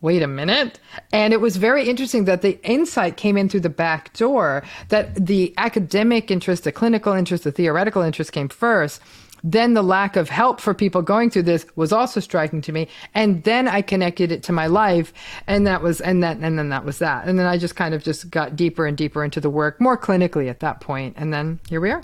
wait 0.00 0.22
a 0.22 0.26
minute. 0.26 0.78
And 1.12 1.32
it 1.32 1.40
was 1.40 1.56
very 1.56 1.88
interesting 1.88 2.24
that 2.24 2.42
the 2.42 2.60
insight 2.62 3.16
came 3.16 3.36
in 3.36 3.48
through 3.48 3.60
the 3.60 3.68
back 3.68 4.12
door, 4.14 4.62
that 4.88 5.26
the 5.26 5.54
academic 5.56 6.30
interest, 6.30 6.64
the 6.64 6.72
clinical 6.72 7.12
interest, 7.12 7.44
the 7.44 7.52
theoretical 7.52 8.02
interest 8.02 8.32
came 8.32 8.48
first. 8.48 9.00
Then 9.44 9.74
the 9.74 9.82
lack 9.82 10.16
of 10.16 10.28
help 10.28 10.60
for 10.60 10.74
people 10.74 11.00
going 11.00 11.30
through 11.30 11.44
this 11.44 11.64
was 11.76 11.92
also 11.92 12.18
striking 12.18 12.60
to 12.62 12.72
me. 12.72 12.88
And 13.14 13.44
then 13.44 13.68
I 13.68 13.82
connected 13.82 14.32
it 14.32 14.42
to 14.44 14.52
my 14.52 14.66
life. 14.66 15.12
And 15.46 15.66
that 15.66 15.80
was, 15.80 16.00
and 16.00 16.22
that, 16.24 16.38
and 16.38 16.58
then 16.58 16.70
that 16.70 16.84
was 16.84 16.98
that. 16.98 17.26
And 17.26 17.38
then 17.38 17.46
I 17.46 17.56
just 17.56 17.76
kind 17.76 17.94
of 17.94 18.02
just 18.02 18.30
got 18.30 18.56
deeper 18.56 18.84
and 18.84 18.96
deeper 18.96 19.22
into 19.22 19.40
the 19.40 19.50
work 19.50 19.80
more 19.80 19.96
clinically 19.96 20.50
at 20.50 20.60
that 20.60 20.80
point. 20.80 21.14
And 21.16 21.32
then 21.32 21.60
here 21.68 21.80
we 21.80 21.90
are. 21.90 22.02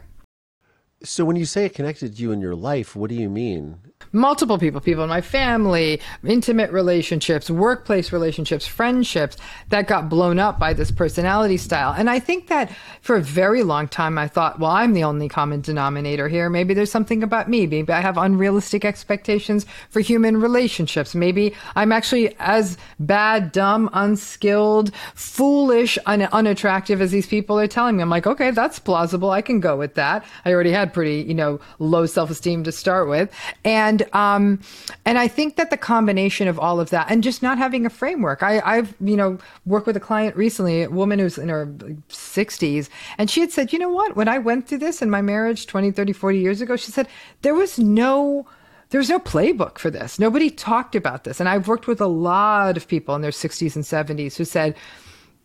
So 1.03 1.25
when 1.25 1.37
you 1.37 1.45
say 1.45 1.67
it 1.67 1.75
connected 1.75 2.19
you 2.19 2.33
in 2.33 2.41
your 2.41 2.55
life, 2.55 2.97
what 2.97 3.11
do 3.11 3.17
you 3.17 3.29
mean? 3.29 3.79
Multiple 4.15 4.59
people, 4.59 4.81
people 4.81 5.03
in 5.03 5.11
my 5.11 5.21
family, 5.21 6.01
intimate 6.25 6.71
relationships, 6.71 7.51
workplace 7.51 8.13
relationships, 8.13 8.67
friendships 8.67 9.37
that 9.69 9.89
got 9.89 10.09
blown 10.09 10.39
up 10.39 10.59
by 10.59 10.73
this 10.73 10.91
personality 10.91 11.57
style. 11.57 11.93
And 11.93 12.09
I 12.09 12.21
think 12.21 12.47
that 12.47 12.73
for 13.03 13.17
a 13.17 13.21
very 13.21 13.63
long 13.63 13.89
time, 13.89 14.17
I 14.17 14.29
thought, 14.29 14.61
well, 14.61 14.71
I'm 14.71 14.93
the 14.93 15.05
only 15.05 15.29
common 15.29 15.61
denominator 15.61 16.29
here. 16.29 16.49
Maybe 16.49 16.75
there's 16.75 16.91
something 16.91 17.23
about 17.23 17.51
me. 17.51 17.67
Maybe 17.67 17.93
I 17.93 18.01
have 18.01 18.17
unrealistic 18.17 18.85
expectations 18.85 19.67
for 19.91 20.01
human 20.01 20.41
relationships. 20.41 21.15
Maybe 21.15 21.55
I'm 21.75 21.93
actually 21.93 22.37
as 22.39 22.79
bad, 23.01 23.53
dumb, 23.53 23.91
unskilled, 23.93 24.95
foolish, 25.15 25.99
un- 26.07 26.23
unattractive 26.23 27.01
as 27.01 27.11
these 27.11 27.27
people 27.27 27.59
are 27.59 27.67
telling 27.67 27.97
me. 27.97 28.03
I'm 28.03 28.11
like, 28.11 28.27
okay, 28.27 28.53
that's 28.53 28.79
plausible. 28.79 29.31
I 29.31 29.43
can 29.43 29.61
go 29.61 29.77
with 29.77 29.95
that. 29.95 30.25
I 30.45 30.53
already 30.53 30.71
had 30.71 30.93
pretty, 30.93 31.23
you 31.23 31.35
know, 31.35 31.61
low 31.79 32.07
self 32.07 32.31
esteem 32.31 32.65
to 32.65 32.73
start 32.73 33.09
with. 33.09 33.31
And 33.65 34.04
um, 34.13 34.61
and 35.05 35.19
I 35.19 35.29
think 35.29 35.57
that 35.57 35.71
the 35.71 35.77
combination 35.77 36.49
of 36.49 36.59
all 36.59 36.81
of 36.81 36.91
that 36.91 37.11
and 37.11 37.23
just 37.23 37.43
not 37.43 37.59
having 37.59 37.87
a 37.87 37.91
framework. 37.91 38.43
I, 38.43 38.61
I've 38.61 38.95
you 39.01 39.17
know 39.17 39.39
worked 39.65 39.87
with 39.87 39.97
a 39.97 40.01
client 40.01 40.37
recently, 40.37 40.83
a 40.83 40.91
woman 40.91 41.19
who's 41.19 41.39
in 41.39 41.49
her 41.49 41.67
60s, 42.09 42.89
and 43.19 43.31
she 43.31 43.41
had 43.41 43.53
said, 43.53 43.73
you 43.73 43.79
know 43.79 43.91
what? 43.91 44.17
When 44.17 44.29
I 44.29 44.39
went 44.39 44.69
through 44.69 44.79
this 44.79 45.03
in 45.03 45.11
my 45.11 45.23
marriage 45.23 45.67
20, 45.67 45.91
30, 45.91 46.13
40 46.13 46.39
years 46.39 46.61
ago, 46.61 46.77
she 46.77 46.93
said 46.93 47.09
there 47.43 47.55
was 47.55 47.79
no 47.79 48.47
there's 48.91 49.11
no 49.11 49.19
playbook 49.19 49.79
for 49.79 49.91
this. 49.91 50.21
Nobody 50.21 50.51
talked 50.51 50.95
about 50.95 51.25
this. 51.25 51.41
And 51.41 51.49
I've 51.49 51.67
worked 51.67 51.89
with 51.89 52.01
a 52.01 52.07
lot 52.07 52.77
of 52.77 52.87
people 52.87 53.17
in 53.17 53.23
their 53.23 53.33
60s 53.33 53.75
and 53.75 53.85
70s 53.85 54.37
who 54.37 54.45
said, 54.45 54.77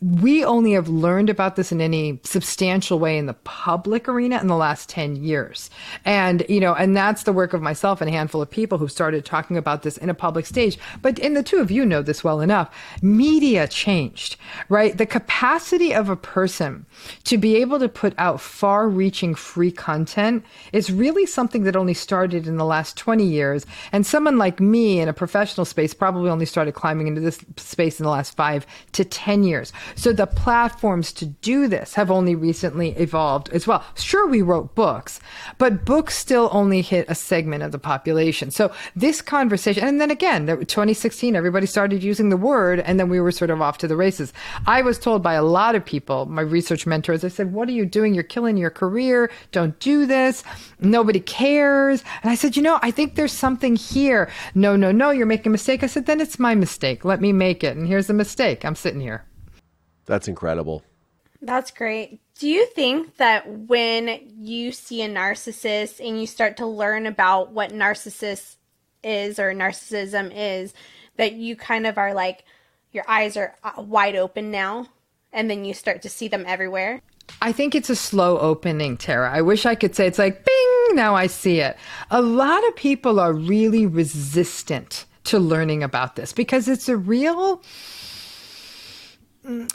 we 0.02 0.46
only 0.46 0.72
have 0.74 0.88
learned 0.88 1.30
about 1.30 1.58
this 1.58 1.74
in 1.74 1.82
any 1.82 2.22
substantial 2.24 3.00
way 3.00 3.18
in 3.18 3.26
the 3.26 3.34
public 3.34 4.08
arena 4.08 4.40
in 4.40 4.48
the 4.48 4.56
last 4.56 4.88
10 4.88 5.18
years. 5.18 5.70
And, 6.06 6.46
you 6.48 6.62
know, 6.62 6.74
and 6.74 6.96
that's 6.96 7.24
the 7.24 7.34
work 7.34 7.52
of 7.52 7.62
myself 7.62 8.00
and 8.00 8.10
a 8.10 8.14
handful 8.14 8.42
of 8.42 8.50
people 8.50 8.78
who 8.78 8.88
started 8.88 9.26
talking 9.26 9.58
about 9.58 9.84
this 9.84 9.98
in 9.98 10.10
a 10.10 10.14
public 10.14 10.46
stage. 10.46 10.80
But, 11.02 11.20
and 11.20 11.36
the 11.36 11.44
two 11.44 11.58
of 11.58 11.70
you 11.70 11.86
know 11.86 12.02
this 12.02 12.24
well 12.24 12.40
enough, 12.40 12.74
media 13.02 13.68
changed, 13.68 14.38
right? 14.70 14.98
The 14.98 15.06
capacity 15.06 15.94
of 15.94 16.08
a 16.08 16.16
person 16.16 16.86
to 17.26 17.38
be 17.38 17.58
able 17.58 17.80
to 17.80 17.90
put 17.90 18.14
out 18.18 18.40
far 18.40 18.88
reaching 18.88 19.36
free 19.36 19.72
content 19.72 20.46
is 20.72 20.90
really 20.90 21.26
something 21.26 21.64
that 21.64 21.76
only 21.76 21.94
started 21.94 22.48
in 22.48 22.56
the 22.56 22.66
last 22.66 22.96
20 22.96 23.26
years. 23.26 23.66
And 23.92 24.06
someone 24.06 24.38
like 24.38 24.62
me 24.62 25.02
in 25.02 25.10
a 25.10 25.14
professional 25.14 25.66
space 25.66 25.94
probably 25.94 26.30
only 26.30 26.46
started 26.46 26.72
climbing 26.74 27.08
into 27.08 27.20
this 27.20 27.44
space 27.58 28.00
in 28.00 28.06
the 28.06 28.10
last 28.10 28.38
five 28.38 28.66
to 28.94 29.04
10 29.04 29.44
years. 29.44 29.74
So 29.96 30.14
the 30.14 30.28
platforms 30.28 31.12
to 31.14 31.26
do 31.26 31.68
this 31.68 31.94
have 31.96 32.12
only 32.12 32.36
recently 32.36 32.92
evolved 32.92 33.50
as 33.50 33.68
well. 33.68 33.84
Sure, 33.96 34.28
we 34.28 34.42
wrote 34.42 34.76
books, 34.76 35.20
but 35.58 35.86
books 35.86 36.16
still 36.16 36.50
only 36.52 36.82
hit 36.82 37.06
a 37.10 37.16
segment 37.16 37.64
of 37.64 37.72
the 37.72 37.80
population. 37.80 38.52
So 38.52 38.72
this 38.96 39.22
conversation, 39.22 39.84
and 39.86 40.00
then 40.00 40.12
again, 40.12 40.48
2016, 40.48 41.36
everybody 41.36 41.66
started 41.66 42.04
using 42.04 42.30
the 42.30 42.38
word, 42.38 42.80
and 42.80 43.00
then 43.00 43.10
we 43.10 43.20
were 43.20 43.32
sort 43.32 43.50
of 43.50 43.62
off 43.62 43.78
to 43.80 43.88
the 43.88 43.96
races. 43.96 44.34
I 44.66 44.82
was 44.82 45.00
told 45.00 45.24
by 45.24 45.34
a 45.34 45.44
lot 45.44 45.76
of 45.76 45.86
people, 45.86 46.26
my 46.26 46.42
research 46.42 46.86
mentors, 46.86 47.24
I 47.24 47.30
said, 47.30 47.54
What 47.54 47.70
are 47.70 47.74
you 47.74 47.86
doing? 47.86 48.14
You're 48.14 48.24
killing 48.24 48.58
your 48.58 48.70
career. 48.70 49.32
Don't 49.52 49.80
do 49.80 50.06
this. 50.06 50.44
Nobody 50.80 51.20
cares. 51.20 52.04
And 52.24 52.32
I 52.32 52.36
said, 52.36 52.56
You 52.56 52.64
know, 52.64 52.80
I 52.82 52.92
think 52.92 53.16
there's 53.16 53.34
something 53.34 53.76
here. 53.76 54.30
No, 54.56 54.76
no, 54.76 54.92
no, 54.92 55.12
you're 55.12 55.26
making 55.26 55.48
a 55.48 55.52
mistake. 55.52 55.84
I 55.84 55.88
said, 55.88 56.06
Then 56.06 56.22
it's 56.22 56.40
my 56.40 56.56
mistake. 56.56 57.06
Let 57.06 57.22
me 57.22 57.34
make 57.34 57.64
it. 57.64 57.78
And 57.78 57.88
here's 57.88 58.08
the 58.08 58.14
mistake. 58.14 58.66
I'm 58.66 58.76
sitting 58.76 59.02
here. 59.02 59.26
That's 60.10 60.28
incredible. 60.28 60.84
That's 61.40 61.70
great. 61.70 62.20
Do 62.40 62.50
you 62.50 62.66
think 62.66 63.18
that 63.18 63.48
when 63.48 64.20
you 64.40 64.72
see 64.72 65.04
a 65.04 65.08
narcissist 65.08 66.06
and 66.06 66.20
you 66.20 66.26
start 66.26 66.58
to 66.58 66.66
learn 66.66 67.06
about 67.06 67.52
what 67.52 67.72
narcissist 67.72 68.56
is 69.04 69.38
or 69.38 69.54
narcissism 69.54 70.34
is, 70.36 70.74
that 71.18 71.34
you 71.34 71.56
kind 71.56 71.86
of 71.86 72.00
are 72.00 72.16
like, 72.16 72.44
your 72.92 73.04
eyes 73.08 73.38
are 73.38 73.56
uh, 73.64 73.84
wide 73.84 74.16
open 74.16 74.50
now, 74.50 74.88
and 75.32 75.48
then 75.48 75.64
you 75.64 75.76
start 75.76 76.02
to 76.02 76.10
see 76.10 76.28
them 76.28 76.44
everywhere? 76.48 77.02
I 77.40 77.52
think 77.52 77.76
it's 77.76 77.92
a 77.92 77.96
slow 77.96 78.40
opening, 78.40 78.98
Tara. 78.98 79.32
I 79.32 79.44
wish 79.44 79.68
I 79.68 79.76
could 79.76 79.96
say 79.96 80.08
it's 80.08 80.18
like, 80.18 80.44
bing, 80.44 80.96
now 80.96 81.14
I 81.14 81.28
see 81.28 81.60
it. 81.60 81.78
A 82.10 82.24
lot 82.24 82.68
of 82.68 82.76
people 82.76 83.20
are 83.20 83.32
really 83.32 83.86
resistant 83.86 85.06
to 85.26 85.38
learning 85.38 85.84
about 85.84 86.16
this 86.16 86.34
because 86.34 86.68
it's 86.68 86.90
a 86.90 86.98
real 86.98 87.62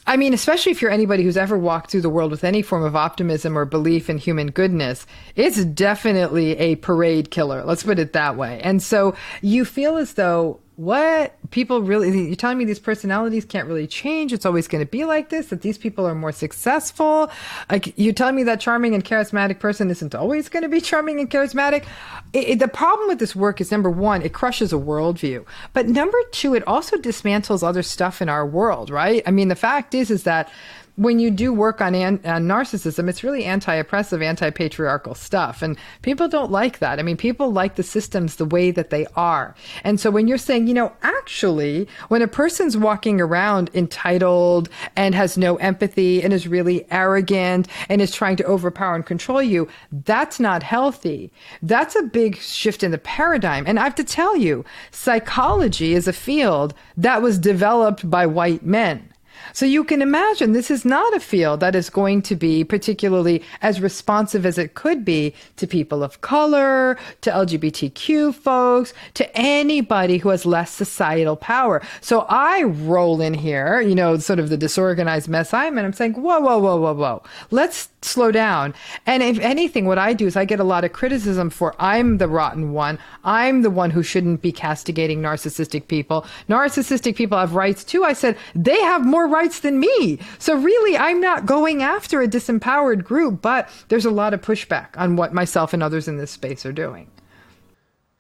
I 0.06 0.16
mean, 0.16 0.34
especially 0.34 0.72
if 0.72 0.80
you're 0.80 0.90
anybody 0.90 1.22
who's 1.24 1.36
ever 1.36 1.58
walked 1.58 1.90
through 1.90 2.02
the 2.02 2.10
world 2.10 2.30
with 2.30 2.44
any 2.44 2.62
form 2.62 2.84
of 2.84 2.94
optimism 2.94 3.58
or 3.58 3.64
belief 3.64 4.08
in 4.08 4.18
human 4.18 4.50
goodness, 4.50 5.06
it's 5.36 5.64
definitely 5.64 6.56
a 6.58 6.76
parade 6.76 7.30
killer. 7.30 7.64
Let's 7.64 7.82
put 7.82 7.98
it 7.98 8.12
that 8.12 8.36
way. 8.36 8.60
And 8.62 8.82
so 8.82 9.16
you 9.42 9.64
feel 9.64 9.96
as 9.96 10.14
though 10.14 10.60
what? 10.76 11.36
People 11.50 11.82
really 11.82 12.26
you're 12.26 12.34
telling 12.34 12.58
me 12.58 12.64
these 12.64 12.80
personalities 12.80 13.44
can't 13.44 13.68
really 13.68 13.86
change. 13.86 14.32
It's 14.32 14.44
always 14.44 14.66
going 14.66 14.84
to 14.84 14.90
be 14.90 15.04
like 15.04 15.28
this 15.30 15.46
that 15.48 15.62
these 15.62 15.78
people 15.78 16.04
are 16.06 16.14
more 16.14 16.32
successful. 16.32 17.30
Like 17.70 17.96
you're 17.96 18.12
telling 18.12 18.34
me 18.34 18.42
that 18.44 18.60
charming 18.60 18.94
and 18.94 19.04
charismatic 19.04 19.60
person 19.60 19.88
isn't 19.90 20.14
always 20.14 20.48
going 20.48 20.64
to 20.64 20.68
be 20.68 20.80
charming 20.80 21.20
and 21.20 21.30
charismatic. 21.30 21.86
It, 22.32 22.48
it, 22.48 22.58
the 22.58 22.68
problem 22.68 23.08
with 23.08 23.20
this 23.20 23.36
work 23.36 23.60
is 23.60 23.70
number 23.70 23.90
one 23.90 24.22
it 24.22 24.32
crushes 24.32 24.72
a 24.72 24.76
worldview. 24.76 25.44
But 25.72 25.86
number 25.86 26.18
two 26.32 26.54
it 26.54 26.66
also 26.66 26.96
dismantles 26.96 27.62
other 27.62 27.82
stuff 27.82 28.20
in 28.20 28.28
our 28.28 28.44
world 28.44 28.90
right? 28.90 29.22
I 29.26 29.30
mean 29.30 29.48
the 29.48 29.54
fact 29.54 29.94
is 29.94 30.10
is 30.10 30.24
that 30.24 30.50
when 30.96 31.18
you 31.18 31.30
do 31.30 31.52
work 31.52 31.80
on, 31.80 31.94
an, 31.94 32.20
on 32.24 32.46
narcissism, 32.46 33.08
it's 33.08 33.24
really 33.24 33.44
anti-oppressive, 33.44 34.22
anti-patriarchal 34.22 35.14
stuff, 35.14 35.60
and 35.60 35.76
people 36.02 36.28
don't 36.28 36.52
like 36.52 36.78
that. 36.78 37.00
I 37.00 37.02
mean, 37.02 37.16
people 37.16 37.52
like 37.52 37.74
the 37.74 37.82
systems 37.82 38.36
the 38.36 38.44
way 38.44 38.70
that 38.70 38.90
they 38.90 39.06
are. 39.16 39.54
And 39.82 39.98
so 39.98 40.10
when 40.10 40.28
you're 40.28 40.38
saying, 40.38 40.68
you 40.68 40.74
know, 40.74 40.92
actually, 41.02 41.88
when 42.08 42.22
a 42.22 42.28
person's 42.28 42.76
walking 42.76 43.20
around 43.20 43.70
entitled 43.74 44.68
and 44.94 45.14
has 45.14 45.36
no 45.36 45.56
empathy 45.56 46.22
and 46.22 46.32
is 46.32 46.46
really 46.46 46.86
arrogant 46.92 47.66
and 47.88 48.00
is 48.00 48.14
trying 48.14 48.36
to 48.36 48.44
overpower 48.46 48.94
and 48.94 49.06
control 49.06 49.42
you, 49.42 49.68
that's 50.04 50.38
not 50.38 50.62
healthy. 50.62 51.32
That's 51.62 51.96
a 51.96 52.02
big 52.02 52.36
shift 52.36 52.82
in 52.84 52.92
the 52.92 52.98
paradigm. 52.98 53.64
And 53.66 53.80
I 53.80 53.84
have 53.84 53.94
to 53.96 54.04
tell 54.04 54.36
you, 54.36 54.64
psychology 54.92 55.94
is 55.94 56.06
a 56.06 56.12
field 56.12 56.74
that 56.96 57.20
was 57.20 57.38
developed 57.38 58.08
by 58.08 58.26
white 58.26 58.64
men. 58.64 59.10
So 59.54 59.66
you 59.66 59.84
can 59.84 60.02
imagine 60.02 60.52
this 60.52 60.68
is 60.68 60.84
not 60.84 61.14
a 61.14 61.20
field 61.20 61.60
that 61.60 61.76
is 61.76 61.88
going 61.88 62.22
to 62.22 62.34
be 62.34 62.64
particularly 62.64 63.40
as 63.62 63.80
responsive 63.80 64.44
as 64.44 64.58
it 64.58 64.74
could 64.74 65.04
be 65.04 65.32
to 65.56 65.68
people 65.68 66.02
of 66.02 66.20
color, 66.20 66.98
to 67.20 67.30
LGBTQ 67.30 68.34
folks, 68.34 68.92
to 69.14 69.38
anybody 69.38 70.18
who 70.18 70.30
has 70.30 70.44
less 70.44 70.72
societal 70.72 71.36
power. 71.36 71.80
So 72.00 72.26
I 72.28 72.64
roll 72.64 73.20
in 73.20 73.32
here, 73.32 73.80
you 73.80 73.94
know, 73.94 74.18
sort 74.18 74.40
of 74.40 74.48
the 74.48 74.56
disorganized 74.56 75.28
mess 75.28 75.54
I'm 75.54 75.78
in. 75.78 75.84
I'm 75.84 75.92
saying, 75.92 76.14
whoa, 76.14 76.40
whoa, 76.40 76.58
whoa, 76.58 76.76
whoa, 76.76 76.94
whoa. 76.94 77.22
Let's 77.52 77.90
slow 78.02 78.32
down. 78.32 78.74
And 79.06 79.22
if 79.22 79.38
anything, 79.38 79.86
what 79.86 79.98
I 79.98 80.14
do 80.14 80.26
is 80.26 80.36
I 80.36 80.44
get 80.44 80.60
a 80.60 80.64
lot 80.64 80.84
of 80.84 80.92
criticism 80.92 81.48
for 81.48 81.74
I'm 81.78 82.18
the 82.18 82.28
rotten 82.28 82.72
one. 82.72 82.98
I'm 83.22 83.62
the 83.62 83.70
one 83.70 83.90
who 83.90 84.02
shouldn't 84.02 84.42
be 84.42 84.52
castigating 84.52 85.22
narcissistic 85.22 85.86
people. 85.86 86.26
Narcissistic 86.48 87.16
people 87.16 87.38
have 87.38 87.54
rights 87.54 87.84
too. 87.84 88.04
I 88.04 88.12
said, 88.12 88.36
they 88.54 88.80
have 88.82 89.06
more 89.06 89.28
rights 89.44 89.60
than 89.60 89.78
me. 89.78 90.18
So 90.38 90.56
really, 90.56 90.96
I'm 90.96 91.20
not 91.20 91.44
going 91.44 91.82
after 91.82 92.22
a 92.22 92.28
disempowered 92.28 93.04
group, 93.04 93.42
but 93.42 93.68
there's 93.88 94.06
a 94.06 94.10
lot 94.10 94.32
of 94.32 94.40
pushback 94.40 94.88
on 94.96 95.16
what 95.16 95.34
myself 95.34 95.74
and 95.74 95.82
others 95.82 96.08
in 96.08 96.16
this 96.16 96.30
space 96.30 96.64
are 96.64 96.72
doing. 96.72 97.10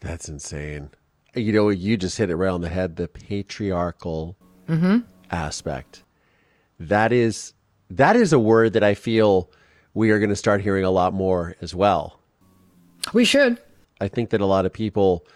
That's 0.00 0.28
insane. 0.28 0.90
You 1.34 1.52
know, 1.52 1.70
you 1.70 1.96
just 1.96 2.18
hit 2.18 2.30
it 2.30 2.36
right 2.36 2.50
on 2.50 2.60
the 2.60 2.68
head 2.68 2.96
the 2.96 3.08
patriarchal 3.08 4.36
mm-hmm. 4.68 4.98
aspect. 5.30 6.04
That 6.78 7.10
is 7.10 7.54
that 7.88 8.16
is 8.16 8.32
a 8.32 8.38
word 8.38 8.74
that 8.74 8.82
I 8.82 8.94
feel 8.94 9.50
we 9.94 10.10
are 10.10 10.18
going 10.18 10.30
to 10.30 10.36
start 10.36 10.60
hearing 10.60 10.84
a 10.84 10.90
lot 10.90 11.14
more 11.14 11.56
as 11.62 11.74
well. 11.74 12.20
We 13.14 13.24
should. 13.24 13.58
I 14.00 14.08
think 14.08 14.30
that 14.30 14.40
a 14.40 14.46
lot 14.46 14.66
of 14.66 14.72
people 14.72 15.26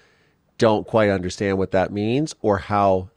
don't 0.59 0.87
quite 0.87 1.09
understand 1.09 1.57
what 1.57 1.71
that 1.71 1.93
means 1.93 2.35
or 2.43 2.59
how 2.59 3.11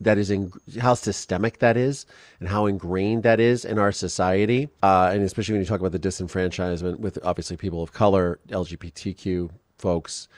that 0.00 0.18
is 0.18 0.30
in, 0.30 0.52
how 0.80 0.94
systemic 0.94 1.58
that 1.58 1.76
is 1.76 2.06
and 2.40 2.48
how 2.48 2.66
ingrained 2.66 3.22
that 3.22 3.38
is 3.40 3.64
in 3.64 3.78
our 3.78 3.92
society 3.92 4.68
uh, 4.82 5.10
and 5.12 5.22
especially 5.22 5.52
when 5.52 5.60
you 5.60 5.66
talk 5.66 5.80
about 5.80 5.92
the 5.92 5.98
disenfranchisement 5.98 6.98
with 6.98 7.18
obviously 7.22 7.56
people 7.56 7.82
of 7.82 7.92
color 7.92 8.38
lgbtq 8.48 9.50
folks 9.78 10.28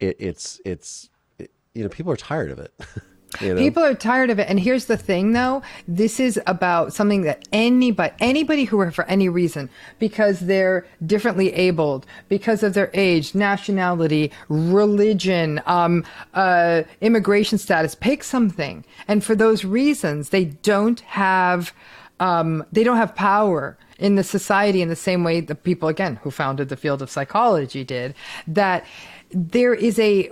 it, 0.00 0.16
it's 0.18 0.60
it's 0.64 1.10
it, 1.38 1.50
you 1.74 1.82
know 1.82 1.88
people 1.88 2.12
are 2.12 2.16
tired 2.16 2.50
of 2.50 2.58
it 2.58 2.72
You 3.40 3.54
know? 3.54 3.60
People 3.60 3.84
are 3.84 3.94
tired 3.94 4.30
of 4.30 4.38
it. 4.38 4.48
And 4.48 4.58
here's 4.58 4.86
the 4.86 4.96
thing 4.96 5.32
though, 5.32 5.62
this 5.86 6.18
is 6.18 6.40
about 6.46 6.92
something 6.92 7.22
that 7.22 7.46
anybody 7.52 8.14
anybody 8.20 8.64
who 8.64 8.78
for 8.90 9.04
any 9.04 9.28
reason, 9.28 9.68
because 9.98 10.40
they're 10.40 10.86
differently 11.04 11.52
abled, 11.52 12.06
because 12.28 12.62
of 12.62 12.74
their 12.74 12.90
age, 12.94 13.34
nationality, 13.34 14.32
religion, 14.48 15.60
um, 15.66 16.04
uh, 16.34 16.82
immigration 17.00 17.58
status, 17.58 17.94
pick 17.94 18.22
something. 18.22 18.84
And 19.08 19.22
for 19.22 19.34
those 19.34 19.64
reasons, 19.64 20.30
they 20.30 20.44
don't 20.46 21.00
have 21.00 21.74
um, 22.20 22.64
they 22.72 22.84
don't 22.84 22.96
have 22.96 23.14
power 23.14 23.76
in 23.98 24.14
the 24.14 24.24
society 24.24 24.80
in 24.80 24.88
the 24.88 24.96
same 24.96 25.24
way 25.24 25.40
the 25.40 25.54
people 25.54 25.88
again 25.88 26.16
who 26.22 26.30
founded 26.30 26.68
the 26.68 26.76
field 26.76 27.02
of 27.02 27.10
psychology 27.10 27.84
did. 27.84 28.14
That 28.46 28.86
there 29.30 29.74
is 29.74 29.98
a 29.98 30.30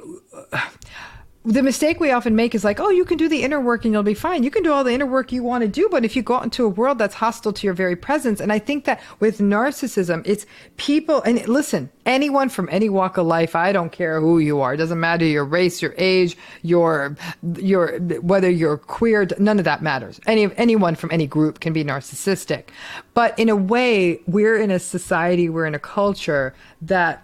the 1.46 1.62
mistake 1.62 2.00
we 2.00 2.10
often 2.10 2.34
make 2.34 2.56
is 2.56 2.64
like, 2.64 2.80
oh, 2.80 2.90
you 2.90 3.04
can 3.04 3.16
do 3.16 3.28
the 3.28 3.44
inner 3.44 3.60
work 3.60 3.84
and 3.84 3.94
you'll 3.94 4.02
be 4.02 4.14
fine. 4.14 4.42
You 4.42 4.50
can 4.50 4.64
do 4.64 4.72
all 4.72 4.82
the 4.82 4.92
inner 4.92 5.06
work 5.06 5.30
you 5.30 5.44
want 5.44 5.62
to 5.62 5.68
do, 5.68 5.88
but 5.88 6.04
if 6.04 6.16
you 6.16 6.22
go 6.22 6.34
out 6.34 6.42
into 6.42 6.64
a 6.64 6.68
world 6.68 6.98
that's 6.98 7.14
hostile 7.14 7.52
to 7.52 7.66
your 7.68 7.72
very 7.72 7.94
presence, 7.94 8.40
and 8.40 8.52
I 8.52 8.58
think 8.58 8.84
that 8.86 9.00
with 9.20 9.38
narcissism, 9.38 10.26
it's 10.26 10.44
people, 10.76 11.22
and 11.22 11.46
listen, 11.46 11.88
anyone 12.04 12.48
from 12.48 12.68
any 12.72 12.88
walk 12.88 13.16
of 13.16 13.26
life, 13.26 13.54
I 13.54 13.70
don't 13.70 13.92
care 13.92 14.20
who 14.20 14.40
you 14.40 14.60
are, 14.60 14.74
it 14.74 14.78
doesn't 14.78 14.98
matter 14.98 15.24
your 15.24 15.44
race, 15.44 15.80
your 15.80 15.94
age, 15.98 16.36
your, 16.62 17.16
your, 17.58 18.00
whether 18.00 18.50
you're 18.50 18.78
queer, 18.78 19.28
none 19.38 19.60
of 19.60 19.64
that 19.66 19.82
matters. 19.82 20.20
Any, 20.26 20.52
anyone 20.56 20.96
from 20.96 21.12
any 21.12 21.28
group 21.28 21.60
can 21.60 21.72
be 21.72 21.84
narcissistic. 21.84 22.70
But 23.14 23.38
in 23.38 23.48
a 23.48 23.56
way, 23.56 24.20
we're 24.26 24.56
in 24.56 24.72
a 24.72 24.80
society, 24.80 25.48
we're 25.48 25.66
in 25.66 25.76
a 25.76 25.78
culture 25.78 26.54
that 26.82 27.22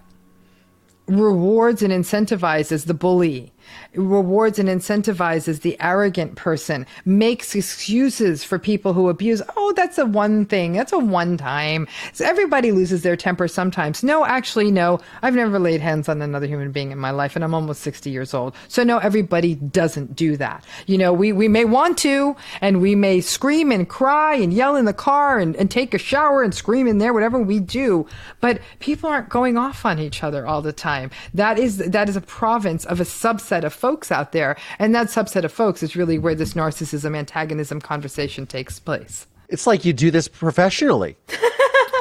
rewards 1.07 1.83
and 1.83 1.93
incentivizes 1.93 2.87
the 2.87 2.95
bully 2.95 3.53
rewards 3.95 4.59
and 4.59 4.69
incentivizes 4.69 5.61
the 5.61 5.77
arrogant 5.81 6.37
person, 6.37 6.87
makes 7.05 7.55
excuses 7.55 8.45
for 8.45 8.59
people 8.59 8.93
who 8.93 9.09
abuse. 9.09 9.43
Oh, 9.57 9.73
that's 9.77 9.99
a 9.99 10.07
one 10.07 10.45
thing. 10.47 10.73
That's 10.73 10.93
a 10.93 10.99
one 10.99 11.37
time. 11.37 11.87
So 12.13 12.25
everybody 12.25 12.73
loses 12.73 13.03
their 13.03 13.17
temper 13.17 13.49
sometimes. 13.49 14.03
No, 14.03 14.25
actually, 14.25 14.71
no. 14.71 15.01
I've 15.23 15.35
never 15.35 15.59
laid 15.59 15.81
hands 15.81 16.09
on 16.09 16.23
another 16.23 16.47
human 16.47 16.73
being 16.73 16.91
in 16.91 16.99
my 16.99 17.11
life 17.11 17.37
and 17.37 17.45
I'm 17.45 17.55
almost 17.55 17.83
60 17.83 18.11
years 18.11 18.35
old. 18.35 18.55
So 18.69 18.83
no, 18.83 18.99
everybody 18.99 19.55
doesn't 19.55 20.17
do 20.17 20.37
that. 20.37 20.65
You 20.87 20.99
know, 20.99 21.13
we, 21.13 21.33
we 21.33 21.49
may 21.49 21.65
want 21.65 21.99
to 21.99 22.37
and 22.61 22.81
we 22.81 22.95
may 22.95 23.21
scream 23.21 23.71
and 23.71 23.89
cry 23.89 24.35
and 24.35 24.53
yell 24.53 24.77
in 24.77 24.85
the 24.85 24.93
car 24.93 25.39
and, 25.39 25.55
and 25.57 25.71
take 25.71 25.95
a 25.95 25.99
shower 25.99 26.43
and 26.43 26.55
scream 26.55 26.87
in 26.87 26.99
there, 26.99 27.13
whatever 27.13 27.39
we 27.39 27.59
do. 27.59 28.07
But 28.41 28.61
people 28.81 29.09
aren't 29.09 29.29
going 29.29 29.57
off 29.57 29.85
on 29.85 29.99
each 29.99 30.23
other 30.23 30.47
all 30.47 30.63
the 30.63 30.73
time. 30.73 31.11
That 31.35 31.59
is, 31.59 31.79
that 31.79 32.09
is 32.09 32.17
a 32.17 32.21
province 32.21 32.85
of 32.85 33.01
a 33.01 33.05
subset 33.05 33.62
of 33.65 33.73
folks 33.73 34.11
out 34.11 34.33
there. 34.33 34.57
And 34.79 34.95
that 34.95 35.09
subset 35.09 35.45
of 35.45 35.53
folks 35.53 35.83
is 35.83 35.97
really 35.97 36.19
where 36.19 36.35
this 36.35 36.55
narcissism 36.55 37.17
antagonism 37.17 37.81
conversation 37.81 38.47
takes 38.47 38.79
place. 38.79 39.27
It's 39.49 39.67
like 39.67 39.85
you 39.85 39.93
do 39.93 40.11
this 40.11 40.29
professionally. 40.29 41.17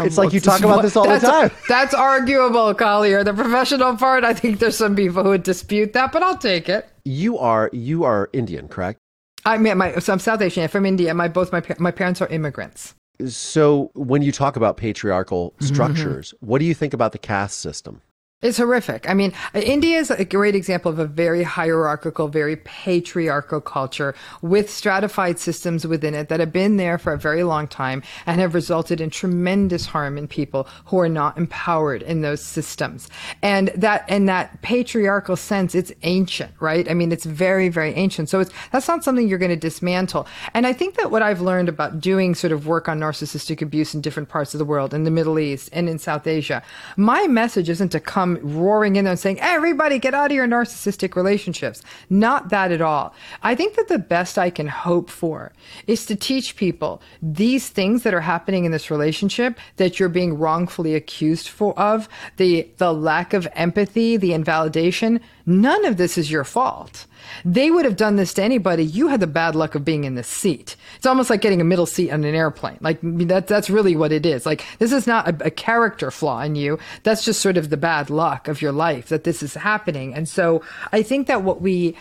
It's 0.03 0.17
like 0.17 0.33
you 0.33 0.39
talk 0.39 0.61
about 0.61 0.81
this 0.81 0.95
all 0.95 1.07
the 1.07 1.19
time. 1.19 1.51
That's 1.69 1.93
arguable, 1.93 2.73
Collier. 2.73 3.23
The 3.23 3.33
professional 3.33 3.95
part, 3.97 4.23
I 4.23 4.33
think 4.33 4.59
there's 4.59 4.75
some 4.75 4.95
people 4.95 5.23
who 5.23 5.29
would 5.29 5.43
dispute 5.43 5.93
that, 5.93 6.11
but 6.11 6.23
I'll 6.23 6.37
take 6.37 6.69
it. 6.69 6.89
You 7.05 7.37
are 7.37 7.69
you 7.73 8.03
are 8.03 8.29
Indian, 8.33 8.67
correct? 8.67 8.99
I 9.45 9.57
mean, 9.57 9.77
my, 9.77 9.95
so 9.99 10.13
I'm 10.13 10.19
South 10.19 10.41
Asian. 10.41 10.63
I'm 10.63 10.69
from 10.69 10.85
India. 10.85 11.13
My 11.13 11.27
both 11.27 11.51
my 11.51 11.63
my 11.79 11.91
parents 11.91 12.21
are 12.21 12.27
immigrants. 12.27 12.95
So 13.27 13.91
when 13.93 14.21
you 14.21 14.31
talk 14.31 14.55
about 14.55 14.77
patriarchal 14.77 15.53
structures, 15.59 16.33
mm-hmm. 16.33 16.47
what 16.47 16.59
do 16.59 16.65
you 16.65 16.73
think 16.73 16.93
about 16.93 17.11
the 17.11 17.19
caste 17.19 17.59
system? 17.59 18.01
It's 18.41 18.57
horrific. 18.57 19.07
I 19.07 19.13
mean, 19.13 19.33
India 19.53 19.99
is 19.99 20.09
a 20.09 20.25
great 20.25 20.55
example 20.55 20.91
of 20.91 20.97
a 20.97 21.05
very 21.05 21.43
hierarchical, 21.43 22.27
very 22.27 22.55
patriarchal 22.55 23.61
culture 23.61 24.15
with 24.41 24.67
stratified 24.67 25.37
systems 25.37 25.85
within 25.85 26.15
it 26.15 26.27
that 26.29 26.39
have 26.39 26.51
been 26.51 26.77
there 26.77 26.97
for 26.97 27.13
a 27.13 27.19
very 27.19 27.43
long 27.43 27.67
time 27.67 28.01
and 28.25 28.41
have 28.41 28.55
resulted 28.55 28.99
in 28.99 29.11
tremendous 29.11 29.85
harm 29.85 30.17
in 30.17 30.27
people 30.27 30.67
who 30.85 30.99
are 30.99 31.07
not 31.07 31.37
empowered 31.37 32.01
in 32.01 32.21
those 32.21 32.41
systems. 32.41 33.09
And 33.43 33.67
that, 33.75 34.09
in 34.09 34.25
that 34.25 34.59
patriarchal 34.63 35.35
sense, 35.35 35.75
it's 35.75 35.91
ancient, 36.01 36.51
right? 36.59 36.89
I 36.89 36.95
mean, 36.95 37.11
it's 37.11 37.25
very, 37.25 37.69
very 37.69 37.93
ancient. 37.93 38.27
So 38.27 38.39
it's, 38.39 38.51
that's 38.71 38.87
not 38.87 39.03
something 39.03 39.27
you're 39.27 39.37
going 39.37 39.49
to 39.49 39.55
dismantle. 39.55 40.25
And 40.55 40.65
I 40.65 40.73
think 40.73 40.95
that 40.95 41.11
what 41.11 41.21
I've 41.21 41.41
learned 41.41 41.69
about 41.69 42.01
doing 42.01 42.33
sort 42.33 42.53
of 42.53 42.65
work 42.65 42.89
on 42.89 42.99
narcissistic 42.99 43.61
abuse 43.61 43.93
in 43.93 44.01
different 44.01 44.29
parts 44.29 44.55
of 44.55 44.57
the 44.57 44.65
world, 44.65 44.95
in 44.95 45.03
the 45.03 45.11
Middle 45.11 45.37
East 45.37 45.69
and 45.73 45.87
in 45.87 45.99
South 45.99 46.25
Asia, 46.25 46.63
my 46.97 47.27
message 47.27 47.69
isn't 47.69 47.89
to 47.89 47.99
come 47.99 48.30
come 48.35 48.57
roaring 48.57 48.95
in 48.95 49.05
there 49.05 49.11
and 49.11 49.19
saying, 49.19 49.39
everybody 49.39 49.99
get 49.99 50.13
out 50.13 50.31
of 50.31 50.35
your 50.35 50.47
narcissistic 50.47 51.15
relationships. 51.15 51.81
Not 52.09 52.49
that 52.49 52.71
at 52.71 52.81
all. 52.81 53.13
I 53.43 53.55
think 53.55 53.75
that 53.75 53.87
the 53.87 53.99
best 53.99 54.37
I 54.37 54.49
can 54.49 54.67
hope 54.67 55.09
for 55.09 55.51
is 55.87 56.05
to 56.07 56.15
teach 56.15 56.55
people 56.55 57.01
these 57.21 57.69
things 57.69 58.03
that 58.03 58.13
are 58.13 58.21
happening 58.21 58.65
in 58.65 58.71
this 58.71 58.91
relationship 58.91 59.59
that 59.77 59.99
you're 59.99 60.09
being 60.09 60.37
wrongfully 60.37 60.95
accused 60.95 61.47
for 61.47 61.77
of, 61.79 62.07
the, 62.37 62.69
the 62.77 62.93
lack 62.93 63.33
of 63.33 63.47
empathy, 63.53 64.17
the 64.17 64.33
invalidation. 64.33 65.19
None 65.45 65.85
of 65.85 65.97
this 65.97 66.17
is 66.17 66.31
your 66.31 66.43
fault. 66.43 67.05
They 67.45 67.71
would 67.71 67.85
have 67.85 67.95
done 67.95 68.15
this 68.15 68.33
to 68.35 68.43
anybody. 68.43 68.83
You 68.83 69.07
had 69.07 69.19
the 69.19 69.27
bad 69.27 69.55
luck 69.55 69.75
of 69.75 69.85
being 69.85 70.03
in 70.03 70.15
the 70.15 70.23
seat. 70.23 70.75
It's 70.95 71.05
almost 71.05 71.29
like 71.29 71.41
getting 71.41 71.61
a 71.61 71.65
middle 71.65 71.85
seat 71.85 72.11
on 72.11 72.23
an 72.23 72.35
airplane. 72.35 72.77
Like 72.81 72.99
that, 73.01 73.47
that's 73.47 73.69
really 73.69 73.95
what 73.95 74.11
it 74.11 74.25
is. 74.25 74.45
Like 74.45 74.65
this 74.79 74.91
is 74.91 75.07
not 75.07 75.27
a, 75.27 75.47
a 75.47 75.51
character 75.51 76.11
flaw 76.11 76.41
in 76.41 76.55
you. 76.55 76.79
That's 77.03 77.25
just 77.25 77.41
sort 77.41 77.57
of 77.57 77.69
the 77.69 77.77
bad 77.77 78.09
luck 78.09 78.47
of 78.47 78.61
your 78.61 78.71
life 78.71 79.09
that 79.09 79.23
this 79.23 79.43
is 79.43 79.53
happening. 79.53 80.13
And 80.13 80.27
so 80.27 80.61
I 80.91 81.03
think 81.03 81.27
that 81.27 81.43
what 81.43 81.61
we, 81.61 81.95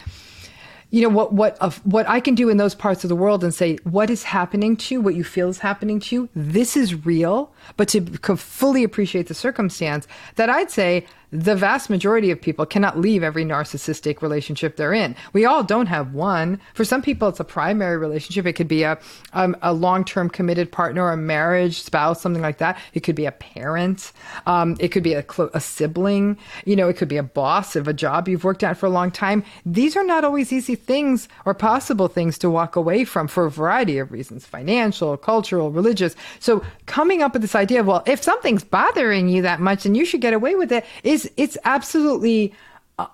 you 0.90 1.02
know 1.02 1.08
what 1.08 1.32
what 1.32 1.56
of 1.58 1.78
what 1.86 2.08
I 2.08 2.18
can 2.20 2.34
do 2.34 2.48
in 2.48 2.56
those 2.56 2.74
parts 2.74 3.04
of 3.04 3.08
the 3.08 3.16
world 3.16 3.44
and 3.44 3.54
say 3.54 3.76
what 3.84 4.10
is 4.10 4.24
happening 4.24 4.76
to 4.76 4.94
you, 4.94 5.00
what 5.00 5.14
you 5.14 5.22
feel 5.22 5.48
is 5.48 5.58
happening 5.58 6.00
to 6.00 6.16
you. 6.16 6.28
This 6.34 6.76
is 6.76 7.06
real, 7.06 7.52
but 7.76 7.88
to 7.88 8.00
fully 8.36 8.82
appreciate 8.82 9.28
the 9.28 9.34
circumstance, 9.34 10.08
that 10.34 10.50
I'd 10.50 10.70
say 10.70 11.06
the 11.32 11.54
vast 11.54 11.90
majority 11.90 12.30
of 12.30 12.40
people 12.40 12.66
cannot 12.66 12.98
leave 12.98 13.22
every 13.22 13.44
narcissistic 13.44 14.20
relationship 14.22 14.76
they're 14.76 14.92
in. 14.92 15.14
We 15.32 15.44
all 15.44 15.62
don't 15.62 15.86
have 15.86 16.12
one. 16.12 16.60
For 16.74 16.84
some 16.84 17.02
people, 17.02 17.28
it's 17.28 17.40
a 17.40 17.44
primary 17.44 17.96
relationship. 17.96 18.46
It 18.46 18.54
could 18.54 18.68
be 18.68 18.82
a, 18.82 18.98
um, 19.32 19.56
a 19.62 19.72
long 19.72 20.04
term 20.04 20.28
committed 20.28 20.72
partner, 20.72 21.10
a 21.10 21.16
marriage, 21.16 21.82
spouse, 21.82 22.20
something 22.20 22.42
like 22.42 22.58
that. 22.58 22.78
It 22.94 23.00
could 23.00 23.14
be 23.14 23.26
a 23.26 23.32
parent. 23.32 24.12
Um, 24.46 24.76
it 24.80 24.88
could 24.88 25.02
be 25.02 25.14
a, 25.14 25.24
a 25.54 25.60
sibling. 25.60 26.36
You 26.64 26.76
know, 26.76 26.88
it 26.88 26.96
could 26.96 27.08
be 27.08 27.16
a 27.16 27.22
boss 27.22 27.76
of 27.76 27.86
a 27.86 27.92
job 27.92 28.28
you've 28.28 28.44
worked 28.44 28.64
at 28.64 28.76
for 28.76 28.86
a 28.86 28.90
long 28.90 29.10
time. 29.10 29.44
These 29.64 29.96
are 29.96 30.04
not 30.04 30.24
always 30.24 30.52
easy 30.52 30.74
things 30.74 31.28
or 31.44 31.54
possible 31.54 32.08
things 32.08 32.38
to 32.38 32.50
walk 32.50 32.74
away 32.74 33.04
from 33.04 33.28
for 33.28 33.46
a 33.46 33.50
variety 33.50 33.98
of 33.98 34.10
reasons 34.10 34.46
financial, 34.46 35.16
cultural, 35.16 35.70
religious. 35.70 36.16
So 36.40 36.64
coming 36.86 37.22
up 37.22 37.34
with 37.34 37.42
this 37.42 37.54
idea 37.54 37.80
of, 37.80 37.86
well, 37.86 38.02
if 38.06 38.22
something's 38.22 38.64
bothering 38.64 39.28
you 39.28 39.42
that 39.42 39.60
much, 39.60 39.84
then 39.84 39.94
you 39.94 40.04
should 40.04 40.20
get 40.20 40.34
away 40.34 40.56
with 40.56 40.72
it 40.72 40.84
is 41.04 41.19
is 41.24 41.30
it's 41.36 41.58
absolutely 41.64 42.54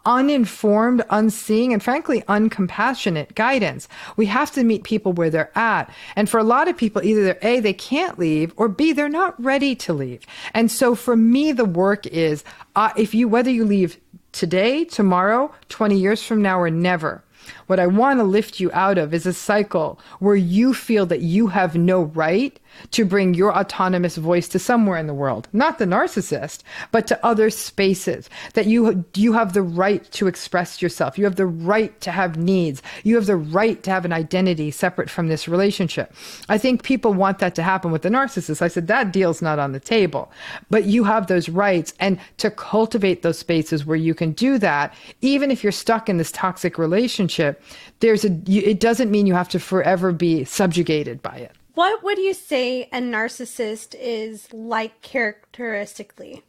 uninformed, 0.04 1.04
unseeing, 1.10 1.72
and 1.72 1.82
frankly, 1.82 2.22
uncompassionate 2.22 3.34
guidance. 3.34 3.88
We 4.16 4.26
have 4.26 4.50
to 4.52 4.64
meet 4.64 4.82
people 4.82 5.12
where 5.12 5.30
they're 5.30 5.56
at. 5.56 5.90
And 6.16 6.28
for 6.28 6.38
a 6.38 6.44
lot 6.44 6.66
of 6.66 6.76
people, 6.76 7.04
either 7.04 7.38
A, 7.42 7.60
they 7.60 7.72
can't 7.72 8.18
leave, 8.18 8.52
or 8.56 8.68
B, 8.68 8.92
they're 8.92 9.08
not 9.08 9.40
ready 9.42 9.75
to 9.76 9.92
leave. 9.92 10.22
And 10.54 10.70
so 10.70 10.94
for 10.94 11.16
me, 11.16 11.52
the 11.52 11.64
work 11.64 12.06
is 12.06 12.42
uh, 12.75 12.90
if 12.96 13.14
you, 13.14 13.28
whether 13.28 13.50
you 13.50 13.64
leave 13.64 13.98
today, 14.32 14.84
tomorrow, 14.84 15.52
20 15.68 15.96
years 15.96 16.22
from 16.22 16.42
now, 16.42 16.58
or 16.58 16.70
never, 16.70 17.22
what 17.68 17.78
I 17.78 17.86
want 17.86 18.18
to 18.18 18.25
lift 18.25 18.58
you 18.58 18.70
out 18.72 18.98
of 18.98 19.14
is 19.14 19.25
a 19.25 19.32
cycle 19.32 20.00
where 20.18 20.34
you 20.34 20.75
feel 20.75 21.06
that 21.06 21.20
you 21.20 21.46
have 21.48 21.76
no 21.76 22.02
right 22.02 22.58
to 22.92 23.04
bring 23.04 23.35
your 23.35 23.56
autonomous 23.56 24.16
voice 24.16 24.49
to 24.49 24.59
somewhere 24.59 24.99
in 24.99 25.06
the 25.06 25.14
world, 25.14 25.49
not 25.52 25.78
the 25.78 25.85
narcissist, 25.85 26.62
but 26.92 27.06
to 27.06 27.26
other 27.26 27.50
spaces 27.50 28.28
that 28.54 28.66
you 28.66 29.04
you 29.14 29.33
have 29.33 29.52
the 29.52 29.62
right 29.62 30.11
to 30.12 30.26
express 30.26 30.83
yourself. 30.83 31.18
You 31.18 31.25
have 31.25 31.37
the 31.37 31.47
right 31.47 31.99
to 32.00 32.11
have 32.11 32.37
needs. 32.37 32.83
You 33.04 33.14
have 33.16 33.26
the 33.26 33.37
right 33.37 33.83
to 33.83 33.90
have 33.90 34.05
an 34.05 34.12
identity 34.12 34.70
separate 34.70 35.11
from 35.11 35.29
this 35.29 35.48
relationship. 35.48 36.12
I 36.48 36.59
think 36.59 36.83
people 36.83 37.14
want 37.14 37.38
that 37.38 37.55
to 37.57 37.62
happen 37.62 37.90
with 37.90 38.03
the 38.03 38.09
narcissist. 38.09 38.62
I 38.62 38.68
said 38.68 38.87
that 38.88 39.12
deal's 39.12 39.42
not 39.42 39.59
on 39.59 39.72
the 39.72 39.81
table, 39.81 40.31
but 40.70 40.85
you 40.85 41.05
have 41.05 41.27
those 41.27 41.48
rights 41.48 41.94
and 42.00 42.18
to 42.38 42.50
cultivate 42.50 43.22
those 43.22 43.38
spaces 43.38 43.85
where 43.85 43.96
you 43.96 44.14
can 44.14 44.33
do 44.33 44.59
that 44.59 44.94
even 45.20 45.50
if 45.50 45.62
you're 45.62 45.72
stuck 45.72 46.09
in 46.09 46.16
this 46.16 46.33
toxic 46.33 46.79
relationship, 46.79 47.62
there's 48.00 48.24
a 48.24 48.31
it 48.46 48.81
doesn't 48.81 49.11
mean 49.11 49.27
you 49.27 49.35
have 49.35 49.48
to 49.50 49.59
forever 49.59 50.12
be 50.12 50.44
subjugated 50.44 51.22
by 51.22 51.37
it. 51.37 51.53
What 51.76 52.02
would 52.02 52.16
you 52.16 52.32
say 52.32 52.84
a 52.84 53.00
narcissist 53.02 53.94
is 54.00 54.50
like 54.50 55.02
characteristically? 55.02 56.42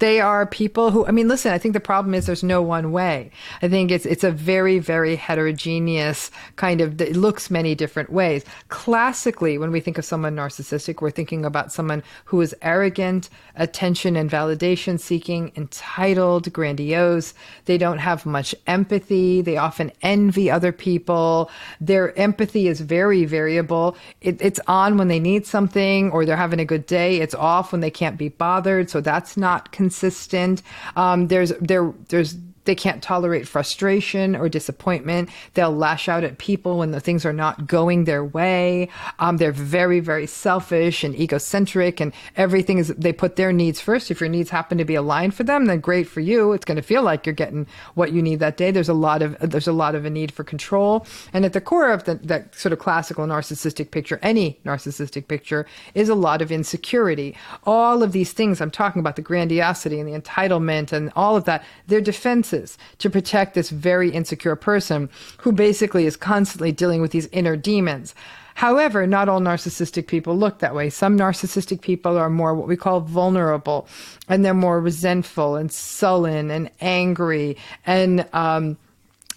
They 0.00 0.18
are 0.18 0.46
people 0.46 0.90
who, 0.90 1.04
I 1.06 1.10
mean, 1.10 1.28
listen, 1.28 1.52
I 1.52 1.58
think 1.58 1.74
the 1.74 1.80
problem 1.80 2.14
is 2.14 2.24
there's 2.24 2.42
no 2.42 2.62
one 2.62 2.90
way. 2.90 3.30
I 3.60 3.68
think 3.68 3.90
it's, 3.90 4.06
it's 4.06 4.24
a 4.24 4.30
very, 4.30 4.78
very 4.78 5.14
heterogeneous 5.14 6.30
kind 6.56 6.80
of, 6.80 6.98
it 7.02 7.16
looks 7.16 7.50
many 7.50 7.74
different 7.74 8.10
ways. 8.10 8.42
Classically, 8.68 9.58
when 9.58 9.70
we 9.70 9.80
think 9.80 9.98
of 9.98 10.06
someone 10.06 10.34
narcissistic, 10.34 11.02
we're 11.02 11.10
thinking 11.10 11.44
about 11.44 11.70
someone 11.70 12.02
who 12.24 12.40
is 12.40 12.56
arrogant, 12.62 13.28
attention 13.56 14.16
and 14.16 14.30
validation 14.30 14.98
seeking, 14.98 15.52
entitled, 15.54 16.50
grandiose. 16.50 17.34
They 17.66 17.76
don't 17.76 17.98
have 17.98 18.24
much 18.24 18.54
empathy. 18.66 19.42
They 19.42 19.58
often 19.58 19.92
envy 20.00 20.50
other 20.50 20.72
people. 20.72 21.50
Their 21.78 22.18
empathy 22.18 22.68
is 22.68 22.80
very 22.80 23.26
variable. 23.26 23.98
It, 24.22 24.40
it's 24.40 24.60
on 24.66 24.96
when 24.96 25.08
they 25.08 25.20
need 25.20 25.44
something 25.46 26.10
or 26.10 26.24
they're 26.24 26.36
having 26.36 26.60
a 26.60 26.64
good 26.64 26.86
day. 26.86 27.20
It's 27.20 27.34
off 27.34 27.72
when 27.72 27.82
they 27.82 27.90
can't 27.90 28.16
be 28.16 28.30
bothered. 28.30 28.88
So 28.88 29.02
that's 29.02 29.36
not 29.36 29.59
consistent. 29.72 30.62
Um, 30.96 31.28
there's 31.28 31.52
there 31.60 31.92
there's 32.08 32.36
they 32.70 32.74
can't 32.76 33.02
tolerate 33.02 33.48
frustration 33.48 34.36
or 34.36 34.48
disappointment. 34.48 35.28
They'll 35.54 35.74
lash 35.74 36.08
out 36.08 36.22
at 36.22 36.38
people 36.38 36.78
when 36.78 36.92
the 36.92 37.00
things 37.00 37.26
are 37.26 37.32
not 37.32 37.66
going 37.66 38.04
their 38.04 38.24
way. 38.24 38.88
Um, 39.18 39.38
they're 39.38 39.50
very, 39.50 39.98
very 39.98 40.28
selfish 40.28 41.02
and 41.02 41.12
egocentric, 41.18 41.98
and 41.98 42.12
everything 42.36 42.78
is 42.78 42.94
they 42.96 43.12
put 43.12 43.34
their 43.34 43.52
needs 43.52 43.80
first. 43.80 44.08
If 44.12 44.20
your 44.20 44.28
needs 44.28 44.50
happen 44.50 44.78
to 44.78 44.84
be 44.84 44.94
aligned 44.94 45.34
for 45.34 45.42
them, 45.42 45.64
then 45.64 45.80
great 45.80 46.06
for 46.06 46.20
you. 46.20 46.52
It's 46.52 46.64
going 46.64 46.76
to 46.76 46.82
feel 46.82 47.02
like 47.02 47.26
you're 47.26 47.34
getting 47.34 47.66
what 47.94 48.12
you 48.12 48.22
need 48.22 48.38
that 48.38 48.56
day. 48.56 48.70
There's 48.70 48.88
a 48.88 48.94
lot 48.94 49.20
of 49.20 49.36
there's 49.40 49.66
a 49.66 49.72
lot 49.72 49.96
of 49.96 50.04
a 50.04 50.10
need 50.10 50.30
for 50.30 50.44
control, 50.44 51.04
and 51.32 51.44
at 51.44 51.54
the 51.54 51.60
core 51.60 51.90
of 51.90 52.04
the, 52.04 52.14
that 52.22 52.54
sort 52.54 52.72
of 52.72 52.78
classical 52.78 53.26
narcissistic 53.26 53.90
picture, 53.90 54.20
any 54.22 54.60
narcissistic 54.64 55.26
picture, 55.26 55.66
is 55.94 56.08
a 56.08 56.14
lot 56.14 56.40
of 56.40 56.52
insecurity. 56.52 57.36
All 57.64 58.04
of 58.04 58.12
these 58.12 58.32
things 58.32 58.60
I'm 58.60 58.70
talking 58.70 59.00
about, 59.00 59.16
the 59.16 59.22
grandiosity 59.22 59.98
and 59.98 60.08
the 60.08 60.16
entitlement 60.16 60.92
and 60.92 61.10
all 61.16 61.34
of 61.34 61.46
that, 61.46 61.64
they're 61.88 62.00
defense 62.00 62.52
defenses 62.60 62.78
to 62.98 63.10
protect 63.10 63.54
this 63.54 63.70
very 63.70 64.10
insecure 64.10 64.56
person 64.56 65.08
who 65.38 65.52
basically 65.52 66.06
is 66.06 66.16
constantly 66.16 66.72
dealing 66.72 67.00
with 67.00 67.12
these 67.12 67.28
inner 67.32 67.56
demons. 67.56 68.14
However, 68.54 69.06
not 69.06 69.28
all 69.28 69.40
narcissistic 69.40 70.06
people 70.06 70.36
look 70.36 70.58
that 70.58 70.74
way. 70.74 70.90
Some 70.90 71.16
narcissistic 71.16 71.80
people 71.80 72.18
are 72.18 72.28
more 72.28 72.54
what 72.54 72.68
we 72.68 72.76
call 72.76 73.00
vulnerable, 73.00 73.88
and 74.28 74.44
they're 74.44 74.52
more 74.54 74.80
resentful 74.80 75.56
and 75.56 75.72
sullen 75.72 76.50
and 76.50 76.70
angry 76.80 77.56
and 77.86 78.26
um, 78.32 78.76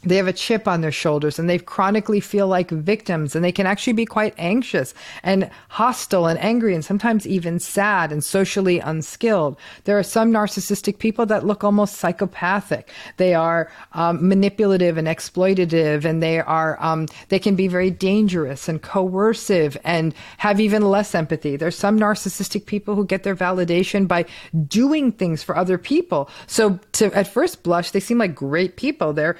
they 0.03 0.17
have 0.17 0.27
a 0.27 0.33
chip 0.33 0.67
on 0.67 0.81
their 0.81 0.91
shoulders 0.91 1.39
and 1.39 1.49
they 1.49 1.57
chronically 1.57 2.19
feel 2.19 2.47
like 2.47 2.69
victims 2.69 3.35
and 3.35 3.43
they 3.43 3.51
can 3.51 3.65
actually 3.65 3.93
be 3.93 4.05
quite 4.05 4.33
anxious 4.37 4.93
and 5.23 5.49
hostile 5.69 6.27
and 6.27 6.39
angry 6.39 6.73
and 6.73 6.83
sometimes 6.83 7.25
even 7.25 7.59
sad 7.59 8.11
and 8.11 8.23
socially 8.23 8.79
unskilled. 8.79 9.57
There 9.85 9.97
are 9.97 10.03
some 10.03 10.31
narcissistic 10.31 10.99
people 10.99 11.25
that 11.27 11.45
look 11.45 11.63
almost 11.63 11.95
psychopathic. 11.95 12.89
They 13.17 13.33
are 13.33 13.71
um, 13.93 14.27
manipulative 14.27 14.97
and 14.97 15.07
exploitative 15.07 16.05
and 16.05 16.21
they 16.21 16.39
are, 16.39 16.77
um, 16.81 17.07
they 17.29 17.39
can 17.39 17.55
be 17.55 17.67
very 17.67 17.89
dangerous 17.89 18.67
and 18.67 18.81
coercive 18.81 19.77
and 19.83 20.13
have 20.37 20.59
even 20.59 20.83
less 20.83 21.15
empathy. 21.15 21.55
There's 21.55 21.77
some 21.77 21.99
narcissistic 21.99 22.65
people 22.65 22.95
who 22.95 23.05
get 23.05 23.23
their 23.23 23.35
validation 23.35 24.07
by 24.07 24.25
doing 24.67 25.11
things 25.11 25.43
for 25.43 25.57
other 25.57 25.77
people. 25.77 26.29
So 26.47 26.79
to, 26.93 27.13
at 27.13 27.27
first 27.27 27.63
blush, 27.63 27.91
they 27.91 27.99
seem 27.99 28.17
like 28.17 28.35
great 28.35 28.75
people. 28.75 29.13
They're 29.13 29.37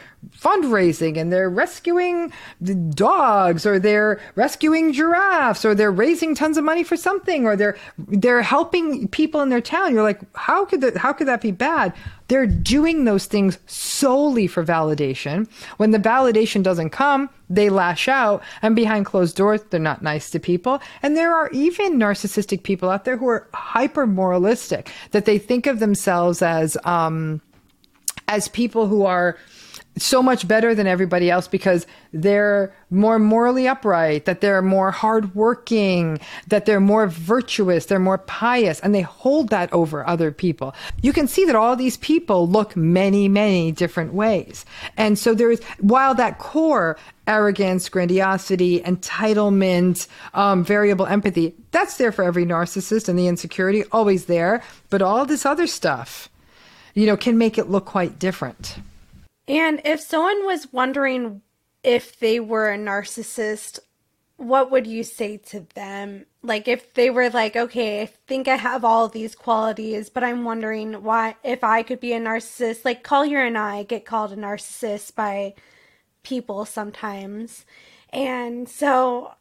fundraising 0.53 1.17
and 1.17 1.31
they're 1.31 1.49
rescuing 1.49 2.31
dogs 2.91 3.65
or 3.65 3.79
they're 3.79 4.19
rescuing 4.35 4.93
giraffes 4.93 5.65
or 5.65 5.75
they're 5.75 5.91
raising 5.91 6.35
tons 6.35 6.57
of 6.57 6.63
money 6.63 6.83
for 6.83 6.97
something 6.97 7.45
or 7.45 7.55
they're 7.55 7.77
they're 7.97 8.41
helping 8.41 9.07
people 9.07 9.41
in 9.41 9.49
their 9.49 9.61
town. 9.61 9.93
You're 9.93 10.03
like, 10.03 10.21
how 10.35 10.65
could 10.65 10.81
that 10.81 10.97
how 10.97 11.13
could 11.13 11.27
that 11.27 11.41
be 11.41 11.51
bad? 11.51 11.93
They're 12.29 12.47
doing 12.47 13.03
those 13.03 13.25
things 13.25 13.59
solely 13.67 14.47
for 14.47 14.63
validation. 14.63 15.47
When 15.77 15.91
the 15.91 15.99
validation 15.99 16.63
doesn't 16.63 16.91
come, 16.91 17.29
they 17.49 17.69
lash 17.69 18.07
out 18.07 18.41
and 18.61 18.75
behind 18.75 19.05
closed 19.05 19.35
doors, 19.35 19.61
they're 19.69 19.79
not 19.79 20.01
nice 20.01 20.29
to 20.31 20.39
people. 20.39 20.81
And 21.01 21.17
there 21.17 21.33
are 21.33 21.49
even 21.51 21.99
narcissistic 21.99 22.63
people 22.63 22.89
out 22.89 23.05
there 23.05 23.17
who 23.17 23.27
are 23.27 23.47
hyper 23.53 24.07
moralistic 24.07 24.89
that 25.11 25.25
they 25.25 25.37
think 25.37 25.67
of 25.67 25.79
themselves 25.79 26.41
as 26.41 26.77
um, 26.85 27.41
as 28.27 28.47
people 28.47 28.87
who 28.87 29.05
are 29.05 29.37
so 29.97 30.23
much 30.23 30.47
better 30.47 30.73
than 30.73 30.87
everybody 30.87 31.29
else 31.29 31.47
because 31.47 31.85
they're 32.11 32.73
more 32.89 33.19
morally 33.19 33.67
upright, 33.67 34.25
that 34.25 34.41
they're 34.41 34.61
more 34.61 34.91
hardworking, 34.91 36.19
that 36.47 36.65
they're 36.65 36.79
more 36.79 37.07
virtuous, 37.07 37.85
they're 37.85 37.99
more 37.99 38.17
pious, 38.17 38.79
and 38.79 38.93
they 38.93 39.01
hold 39.01 39.49
that 39.49 39.71
over 39.71 40.05
other 40.07 40.31
people. 40.31 40.73
You 41.01 41.13
can 41.13 41.27
see 41.27 41.45
that 41.45 41.55
all 41.55 41.75
these 41.75 41.97
people 41.97 42.47
look 42.47 42.75
many, 42.75 43.27
many 43.27 43.71
different 43.71 44.13
ways. 44.13 44.65
And 44.97 45.17
so 45.17 45.33
there's, 45.33 45.63
while 45.79 46.15
that 46.15 46.39
core 46.39 46.97
arrogance, 47.27 47.87
grandiosity, 47.89 48.81
entitlement, 48.81 50.07
um, 50.33 50.63
variable 50.63 51.05
empathy, 51.05 51.53
that's 51.71 51.97
there 51.97 52.11
for 52.11 52.23
every 52.23 52.45
narcissist 52.45 53.09
and 53.09 53.17
the 53.17 53.27
insecurity, 53.27 53.83
always 53.91 54.25
there. 54.25 54.63
But 54.89 55.01
all 55.01 55.25
this 55.25 55.45
other 55.45 55.67
stuff, 55.67 56.29
you 56.93 57.05
know, 57.05 57.17
can 57.17 57.37
make 57.37 57.57
it 57.57 57.69
look 57.69 57.85
quite 57.85 58.19
different. 58.19 58.77
And 59.47 59.81
if 59.83 59.99
someone 59.99 60.45
was 60.45 60.71
wondering 60.71 61.41
if 61.83 62.17
they 62.19 62.39
were 62.39 62.71
a 62.71 62.77
narcissist, 62.77 63.79
what 64.37 64.71
would 64.71 64.87
you 64.87 65.03
say 65.03 65.37
to 65.37 65.61
them? 65.75 66.25
Like 66.41 66.67
if 66.67 66.93
they 66.93 67.09
were 67.09 67.29
like, 67.29 67.55
okay, 67.55 68.01
I 68.01 68.05
think 68.05 68.47
I 68.47 68.55
have 68.55 68.83
all 68.83 69.07
these 69.07 69.35
qualities, 69.35 70.09
but 70.09 70.23
I'm 70.23 70.43
wondering 70.43 71.03
why 71.03 71.35
if 71.43 71.63
I 71.63 71.83
could 71.83 71.99
be 71.99 72.13
a 72.13 72.19
narcissist, 72.19 72.85
like 72.85 73.03
Collier 73.03 73.43
and 73.43 73.57
I 73.57 73.83
get 73.83 74.05
called 74.05 74.31
a 74.31 74.37
narcissist 74.37 75.15
by 75.15 75.53
people 76.23 76.65
sometimes. 76.65 77.65
And 78.11 78.67
so 78.67 79.33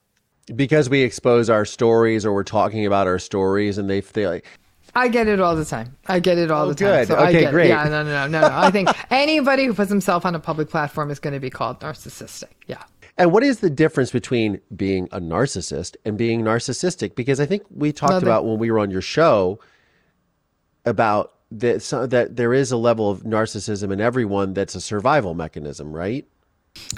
because 0.54 0.90
we 0.90 1.02
expose 1.02 1.48
our 1.48 1.64
stories 1.64 2.26
or 2.26 2.32
we're 2.32 2.42
talking 2.42 2.84
about 2.84 3.06
our 3.06 3.18
stories 3.18 3.78
and 3.78 3.88
they 3.88 4.00
feel 4.00 4.30
like 4.30 4.46
I 4.94 5.08
get 5.08 5.26
it 5.26 5.40
all 5.40 5.56
the 5.56 5.64
time. 5.64 5.96
I 6.06 6.20
get 6.20 6.36
it 6.38 6.50
all 6.50 6.66
Oh, 6.66 6.68
the 6.68 6.74
time. 6.74 6.88
good. 6.88 7.08
So 7.08 7.14
I 7.16 7.22
Okay, 7.30 7.32
get 7.40 7.48
it. 7.48 7.50
great. 7.52 7.68
Yeah, 7.68 7.84
no, 7.84 8.02
no, 8.02 8.26
no, 8.26 8.26
no, 8.28 8.40
no. 8.48 8.54
I 8.54 8.70
think 8.70 8.88
anybody 9.10 9.64
who 9.64 9.72
puts 9.74 9.88
himself 9.90 10.26
on 10.26 10.34
a 10.34 10.38
public 10.40 10.68
platform 10.68 11.10
is 11.10 11.18
going 11.18 11.32
to 11.34 11.40
be 11.40 11.48
called 11.50 11.80
narcissistic. 11.80 12.50
Yeah. 12.66 12.82
And 13.18 13.32
what 13.32 13.42
is 13.42 13.60
the 13.60 13.70
difference 13.70 14.10
between 14.10 14.60
being 14.76 15.08
a 15.12 15.20
narcissist 15.20 15.96
and 16.04 16.16
being 16.18 16.42
narcissistic? 16.42 17.14
Because 17.14 17.40
I 17.40 17.46
think 17.46 17.62
we 17.70 17.92
talked 17.92 18.12
No, 18.12 18.20
they- 18.20 18.26
about 18.26 18.44
when 18.46 18.58
we 18.58 18.70
were 18.70 18.78
on 18.78 18.90
your 18.90 19.02
show 19.02 19.58
about 20.84 21.32
that 21.50 21.82
so, 21.82 22.06
that 22.06 22.36
there 22.36 22.54
is 22.54 22.72
a 22.72 22.76
level 22.76 23.10
of 23.10 23.22
narcissism 23.22 23.92
in 23.92 24.00
everyone 24.00 24.54
that's 24.54 24.74
a 24.74 24.80
survival 24.80 25.34
mechanism, 25.34 25.92
right? 25.92 26.26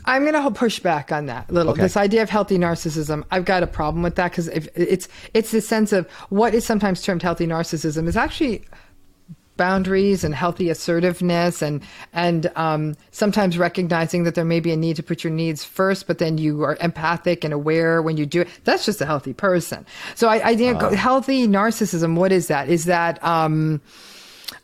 I'm 0.06 0.22
going 0.22 0.34
to 0.34 0.50
push 0.50 0.80
back 0.80 1.12
on 1.12 1.26
that 1.26 1.50
a 1.50 1.52
little. 1.52 1.72
Okay. 1.72 1.82
This 1.82 1.96
idea 1.96 2.22
of 2.22 2.30
healthy 2.30 2.58
narcissism, 2.58 3.24
I've 3.30 3.44
got 3.44 3.62
a 3.62 3.66
problem 3.66 4.02
with 4.02 4.16
that 4.16 4.30
because 4.30 4.48
it's 4.48 5.08
it's 5.32 5.50
the 5.50 5.60
sense 5.60 5.92
of 5.92 6.10
what 6.28 6.54
is 6.54 6.64
sometimes 6.64 7.02
termed 7.02 7.22
healthy 7.22 7.46
narcissism 7.46 8.06
is 8.06 8.16
actually 8.16 8.64
boundaries 9.56 10.24
and 10.24 10.34
healthy 10.34 10.68
assertiveness 10.68 11.62
and 11.62 11.80
and 12.12 12.50
um, 12.56 12.96
sometimes 13.12 13.56
recognizing 13.56 14.24
that 14.24 14.34
there 14.34 14.44
may 14.44 14.60
be 14.60 14.72
a 14.72 14.76
need 14.76 14.96
to 14.96 15.02
put 15.02 15.24
your 15.24 15.32
needs 15.32 15.64
first, 15.64 16.06
but 16.06 16.18
then 16.18 16.36
you 16.38 16.62
are 16.64 16.76
empathic 16.80 17.42
and 17.44 17.54
aware 17.54 18.02
when 18.02 18.16
you 18.16 18.26
do 18.26 18.42
it. 18.42 18.48
That's 18.64 18.84
just 18.84 19.00
a 19.00 19.06
healthy 19.06 19.32
person. 19.32 19.86
So 20.16 20.28
I, 20.28 20.50
I 20.50 20.56
think 20.56 20.82
healthy 20.82 21.48
narcissism. 21.48 22.16
What 22.16 22.30
is 22.32 22.48
that? 22.48 22.68
Is 22.68 22.84
that 22.84 23.22
um, 23.24 23.80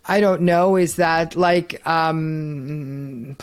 I 0.07 0.21
don't 0.21 0.43
know. 0.43 0.77
Is 0.77 0.97
that 0.97 1.35
like 1.35 1.81
um, 1.87 3.37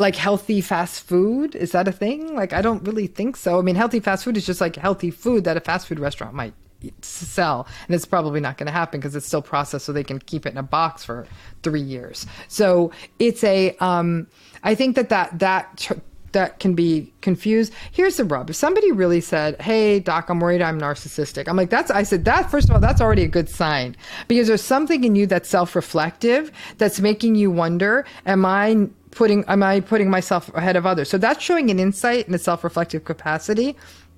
like 0.00 0.16
healthy 0.16 0.60
fast 0.60 1.02
food? 1.02 1.54
Is 1.54 1.72
that 1.72 1.86
a 1.86 1.92
thing? 1.92 2.34
Like 2.34 2.52
I 2.52 2.62
don't 2.62 2.82
really 2.86 3.06
think 3.06 3.36
so. 3.36 3.58
I 3.58 3.62
mean, 3.62 3.76
healthy 3.76 4.00
fast 4.00 4.24
food 4.24 4.36
is 4.36 4.46
just 4.46 4.60
like 4.60 4.76
healthy 4.76 5.10
food 5.10 5.44
that 5.44 5.56
a 5.56 5.60
fast 5.60 5.86
food 5.86 6.00
restaurant 6.00 6.34
might 6.34 6.54
sell 7.02 7.66
and 7.86 7.94
it's 7.94 8.06
probably 8.06 8.40
not 8.40 8.56
going 8.56 8.66
to 8.66 8.72
happen 8.72 9.00
because 9.00 9.14
it's 9.14 9.26
still 9.26 9.42
processed 9.42 9.84
so 9.84 9.92
they 9.92 10.02
can 10.02 10.18
keep 10.18 10.46
it 10.46 10.50
in 10.52 10.56
a 10.56 10.62
box 10.62 11.04
for 11.04 11.26
three 11.62 11.82
years 11.82 12.26
so 12.48 12.90
it's 13.18 13.44
a 13.44 13.76
um 13.80 14.26
i 14.62 14.74
think 14.74 14.96
that 14.96 15.10
that 15.10 15.38
that 15.38 15.76
tr- 15.76 15.92
that 16.32 16.60
can 16.60 16.74
be 16.74 17.12
confused. 17.20 17.72
Here's 17.90 18.16
the 18.16 18.24
rub. 18.24 18.50
If 18.50 18.56
somebody 18.56 18.92
really 18.92 19.20
said, 19.20 19.60
Hey, 19.60 20.00
doc, 20.00 20.28
I'm 20.28 20.40
worried 20.40 20.62
I'm 20.62 20.80
narcissistic. 20.80 21.48
I'm 21.48 21.56
like, 21.56 21.70
that's, 21.70 21.90
I 21.90 22.02
said, 22.02 22.24
that, 22.26 22.50
first 22.50 22.68
of 22.68 22.74
all, 22.74 22.80
that's 22.80 23.00
already 23.00 23.24
a 23.24 23.28
good 23.28 23.48
sign 23.48 23.96
because 24.28 24.48
there's 24.48 24.62
something 24.62 25.04
in 25.04 25.16
you 25.16 25.26
that's 25.26 25.48
self 25.48 25.74
reflective 25.74 26.52
that's 26.78 27.00
making 27.00 27.34
you 27.34 27.50
wonder, 27.50 28.04
am 28.26 28.44
I 28.44 28.88
putting, 29.10 29.44
am 29.46 29.62
I 29.62 29.80
putting 29.80 30.10
myself 30.10 30.52
ahead 30.54 30.76
of 30.76 30.86
others? 30.86 31.08
So 31.08 31.18
that's 31.18 31.42
showing 31.42 31.70
an 31.70 31.78
insight 31.78 32.26
and 32.26 32.34
a 32.34 32.38
self 32.38 32.64
reflective 32.64 33.04
capacity 33.04 33.76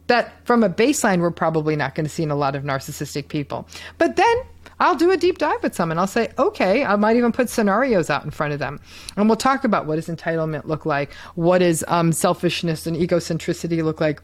that 0.09 0.33
from 0.46 0.62
a 0.62 0.68
baseline, 0.68 1.20
we're 1.20 1.31
probably 1.31 1.76
not 1.76 1.94
going 1.94 2.05
to 2.05 2.11
see 2.11 2.22
in 2.22 2.31
a 2.31 2.37
lot 2.37 2.55
of 2.55 2.64
narcissistic 2.64 3.28
people. 3.28 3.66
But 3.98 4.16
then 4.16 4.42
I'll 4.81 4.96
do 4.96 5.11
a 5.11 5.16
deep 5.16 5.38
dive 5.38 5.62
with 5.62 5.74
someone. 5.74 5.98
I'll 5.98 6.07
say, 6.07 6.33
okay, 6.38 6.85
I 6.85 6.96
might 6.96 7.16
even 7.16 7.33
put 7.33 7.48
scenarios 7.48 8.11
out 8.11 8.24
in 8.24 8.31
front 8.31 8.52
of 8.52 8.59
them. 8.59 8.81
And 9.16 9.28
we'll 9.28 9.37
talk 9.37 9.64
about 9.64 9.87
what 9.87 9.96
does 9.96 10.09
entitlement 10.09 10.64
look 10.64 10.85
like? 10.85 11.12
What 11.35 11.59
does 11.59 11.85
um, 11.88 12.12
selfishness 12.12 12.87
and 12.87 12.96
egocentricity 12.96 13.83
look 13.83 14.00
like? 14.00 14.20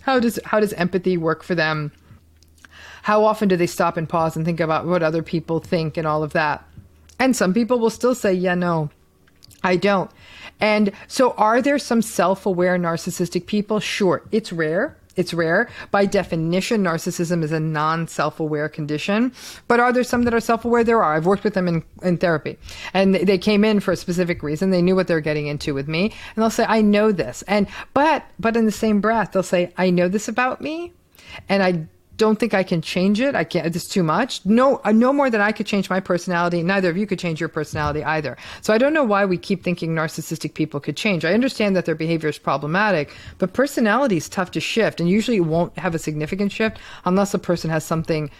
How 0.00 0.20
does, 0.20 0.38
how 0.44 0.60
does 0.60 0.72
empathy 0.74 1.16
work 1.16 1.42
for 1.42 1.54
them? 1.54 1.90
How 3.02 3.24
often 3.24 3.48
do 3.48 3.56
they 3.56 3.66
stop 3.66 3.96
and 3.96 4.08
pause 4.08 4.36
and 4.36 4.44
think 4.44 4.60
about 4.60 4.86
what 4.86 5.02
other 5.02 5.22
people 5.22 5.58
think 5.60 5.96
and 5.96 6.06
all 6.06 6.22
of 6.22 6.32
that? 6.34 6.64
And 7.18 7.34
some 7.34 7.52
people 7.52 7.78
will 7.78 7.90
still 7.90 8.14
say, 8.14 8.32
yeah, 8.32 8.54
no, 8.54 8.90
I 9.64 9.76
don't. 9.76 10.10
And 10.60 10.92
so, 11.08 11.32
are 11.32 11.60
there 11.60 11.78
some 11.78 12.02
self 12.02 12.46
aware 12.46 12.78
narcissistic 12.78 13.46
people? 13.46 13.80
Sure. 13.80 14.22
It's 14.30 14.52
rare. 14.52 14.96
It's 15.16 15.32
rare. 15.32 15.68
By 15.90 16.06
definition, 16.06 16.82
narcissism 16.82 17.42
is 17.42 17.52
a 17.52 17.60
non 17.60 18.08
self 18.08 18.40
aware 18.40 18.68
condition. 18.68 19.32
But 19.68 19.80
are 19.80 19.92
there 19.92 20.04
some 20.04 20.22
that 20.24 20.34
are 20.34 20.40
self 20.40 20.64
aware? 20.64 20.84
There 20.84 21.02
are. 21.02 21.14
I've 21.14 21.26
worked 21.26 21.44
with 21.44 21.54
them 21.54 21.68
in, 21.68 21.84
in 22.02 22.18
therapy. 22.18 22.58
And 22.92 23.14
they 23.14 23.38
came 23.38 23.64
in 23.64 23.80
for 23.80 23.92
a 23.92 23.96
specific 23.96 24.42
reason. 24.42 24.70
They 24.70 24.82
knew 24.82 24.96
what 24.96 25.06
they're 25.06 25.20
getting 25.20 25.46
into 25.46 25.74
with 25.74 25.88
me. 25.88 26.04
And 26.04 26.42
they'll 26.42 26.50
say, 26.50 26.66
I 26.68 26.80
know 26.80 27.12
this. 27.12 27.42
And, 27.48 27.66
but, 27.92 28.24
but 28.38 28.56
in 28.56 28.66
the 28.66 28.72
same 28.72 29.00
breath, 29.00 29.32
they'll 29.32 29.42
say, 29.42 29.72
I 29.76 29.90
know 29.90 30.08
this 30.08 30.28
about 30.28 30.60
me. 30.60 30.92
And 31.48 31.62
I 31.62 31.86
don't 32.16 32.38
think 32.38 32.54
I 32.54 32.62
can 32.62 32.80
change 32.80 33.20
it. 33.20 33.34
I 33.34 33.44
can't. 33.44 33.74
It's 33.74 33.88
too 33.88 34.02
much. 34.02 34.44
No, 34.44 34.80
uh, 34.84 34.92
no 34.92 35.12
more 35.12 35.30
than 35.30 35.40
I 35.40 35.52
could 35.52 35.66
change 35.66 35.90
my 35.90 36.00
personality. 36.00 36.62
Neither 36.62 36.90
of 36.90 36.96
you 36.96 37.06
could 37.06 37.18
change 37.18 37.40
your 37.40 37.48
personality 37.48 38.04
either. 38.04 38.36
So 38.60 38.72
I 38.72 38.78
don't 38.78 38.92
know 38.92 39.04
why 39.04 39.24
we 39.24 39.36
keep 39.36 39.62
thinking 39.62 39.94
narcissistic 39.94 40.54
people 40.54 40.80
could 40.80 40.96
change. 40.96 41.24
I 41.24 41.34
understand 41.34 41.74
that 41.76 41.84
their 41.84 41.94
behavior 41.94 42.28
is 42.28 42.38
problematic, 42.38 43.14
but 43.38 43.52
personality 43.52 44.16
is 44.16 44.28
tough 44.28 44.50
to 44.52 44.60
shift, 44.60 45.00
and 45.00 45.08
usually 45.08 45.38
it 45.38 45.40
won't 45.40 45.76
have 45.78 45.94
a 45.94 45.98
significant 45.98 46.52
shift 46.52 46.78
unless 47.04 47.34
a 47.34 47.38
person 47.38 47.70
has 47.70 47.84
something 47.84 48.30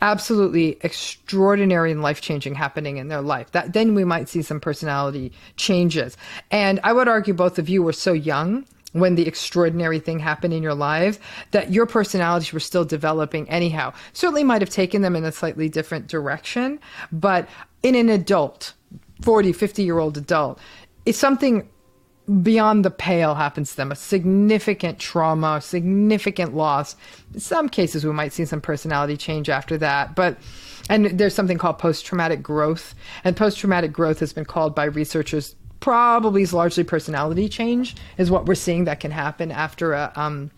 absolutely 0.00 0.76
extraordinary 0.82 1.90
and 1.90 2.02
life 2.02 2.20
changing 2.20 2.54
happening 2.54 2.98
in 2.98 3.08
their 3.08 3.22
life. 3.22 3.50
That 3.52 3.72
then 3.72 3.94
we 3.94 4.04
might 4.04 4.28
see 4.28 4.42
some 4.42 4.60
personality 4.60 5.32
changes. 5.56 6.16
And 6.50 6.78
I 6.84 6.92
would 6.92 7.08
argue 7.08 7.32
both 7.32 7.58
of 7.58 7.68
you 7.68 7.82
were 7.82 7.92
so 7.92 8.12
young 8.12 8.66
when 8.94 9.16
the 9.16 9.26
extraordinary 9.26 9.98
thing 9.98 10.20
happened 10.20 10.54
in 10.54 10.62
your 10.62 10.74
lives 10.74 11.18
that 11.50 11.72
your 11.72 11.84
personalities 11.84 12.52
were 12.52 12.60
still 12.60 12.84
developing 12.84 13.48
anyhow. 13.50 13.92
Certainly 14.12 14.44
might 14.44 14.62
have 14.62 14.70
taken 14.70 15.02
them 15.02 15.16
in 15.16 15.24
a 15.24 15.32
slightly 15.32 15.68
different 15.68 16.06
direction, 16.06 16.80
but 17.12 17.48
in 17.82 17.94
an 17.96 18.08
adult, 18.08 18.72
40, 19.22 19.52
50 19.52 19.82
year 19.82 19.98
old 19.98 20.16
adult, 20.16 20.58
it's 21.04 21.18
something 21.18 21.68
beyond 22.40 22.84
the 22.84 22.90
pale 22.90 23.34
happens 23.34 23.72
to 23.72 23.76
them 23.76 23.92
a 23.92 23.96
significant 23.96 24.98
trauma, 24.98 25.60
significant 25.60 26.54
loss. 26.54 26.96
In 27.34 27.40
some 27.40 27.68
cases, 27.68 28.06
we 28.06 28.12
might 28.12 28.32
see 28.32 28.46
some 28.46 28.60
personality 28.60 29.16
change 29.16 29.50
after 29.50 29.76
that, 29.78 30.14
but 30.14 30.38
and 30.88 31.06
there's 31.18 31.34
something 31.34 31.58
called 31.58 31.78
post 31.78 32.06
traumatic 32.06 32.42
growth, 32.42 32.94
and 33.24 33.36
post 33.36 33.58
traumatic 33.58 33.92
growth 33.92 34.20
has 34.20 34.32
been 34.32 34.44
called 34.44 34.74
by 34.74 34.84
researchers 34.84 35.56
probably 35.84 36.40
is 36.40 36.54
largely 36.54 36.82
personality 36.82 37.46
change 37.46 37.94
is 38.16 38.30
what 38.30 38.46
we're 38.46 38.54
seeing 38.54 38.84
that 38.84 39.00
can 39.00 39.10
happen 39.10 39.52
after 39.52 39.92
a 39.92 40.10
um, 40.16 40.50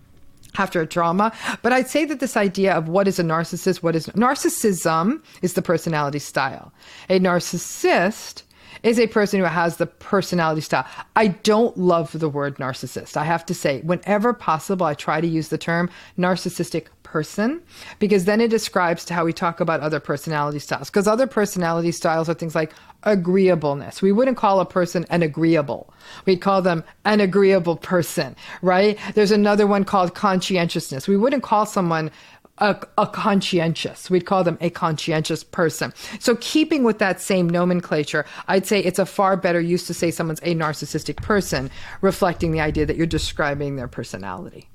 after 0.57 0.81
a 0.81 0.87
trauma. 0.87 1.33
But 1.63 1.73
I'd 1.73 1.89
say 1.89 2.05
that 2.05 2.21
this 2.21 2.37
idea 2.37 2.73
of 2.73 2.89
what 2.89 3.09
is 3.09 3.19
a 3.19 3.25
narcissist, 3.25 3.83
what 3.83 3.97
is 3.97 4.07
narcissism 4.11 5.21
is 5.43 5.55
the 5.55 5.63
personality 5.63 6.21
style. 6.21 6.73
A 7.11 7.19
narcissist 7.19 8.45
is 8.85 9.01
a 9.01 9.09
person 9.09 9.41
who 9.41 9.47
has 9.47 9.79
the 9.79 9.87
personality 9.87 10.61
style. 10.61 10.87
I 11.17 11.29
don't 11.29 11.77
love 11.77 12.17
the 12.17 12.29
word 12.29 12.57
narcissist. 12.59 13.17
I 13.17 13.25
have 13.25 13.45
to 13.47 13.55
say, 13.55 13.81
whenever 13.81 14.33
possible, 14.33 14.87
I 14.87 14.95
try 14.95 15.21
to 15.21 15.27
use 15.27 15.49
the 15.49 15.59
term 15.59 15.91
narcissistic 16.17 16.87
person 17.07 17.63
because 18.01 18.25
then 18.25 18.41
it 18.41 18.51
describes 18.51 19.05
to 19.05 19.15
how 19.15 19.25
we 19.25 19.33
talk 19.33 19.61
about 19.61 19.81
other 19.81 20.01
personality 20.01 20.59
styles. 20.59 20.91
Because 20.91 21.07
other 21.07 21.29
personality 21.29 21.93
styles 21.93 22.29
are 22.29 22.35
things 22.35 22.57
like 22.57 22.73
agreeableness. 23.05 24.03
We 24.03 24.11
wouldn't 24.11 24.37
call 24.37 24.59
a 24.59 24.67
person 24.67 25.07
an 25.09 25.23
agreeable. 25.23 25.95
We'd 26.27 26.41
call 26.41 26.63
them 26.63 26.83
an 27.05 27.21
agreeable 27.21 27.77
person, 27.77 28.35
right? 28.61 28.99
There's 29.15 29.31
another 29.31 29.69
one 29.69 29.85
called 29.85 30.17
conscientiousness. 30.17 31.07
We 31.07 31.17
wouldn't 31.17 31.45
call 31.45 31.65
someone 31.65 32.11
a, 32.59 32.77
a, 32.99 33.07
conscientious. 33.07 34.11
We'd 34.11 34.27
call 34.27 34.43
them 34.43 34.59
a 34.61 34.71
conscientious 34.71 35.45
person. 35.45 35.93
So, 36.19 36.37
keeping 36.41 36.85
with 36.85 36.99
that 36.99 37.21
same 37.21 37.49
nomenclature, 37.49 38.25
I'd 38.49 38.67
say 38.67 38.81
it's 38.81 38.99
a 38.99 39.07
far 39.07 39.37
better 39.37 39.61
use 39.61 39.87
to 39.89 39.95
say 39.95 40.11
someone's 40.11 40.41
a 40.41 40.55
narcissistic 40.55 41.17
person, 41.17 41.71
reflecting 42.01 42.53
the 42.53 42.61
idea 42.61 42.87
that 42.87 42.97
you're 42.97 43.07
describing 43.07 43.77
their 43.77 43.89
personality. 43.89 44.71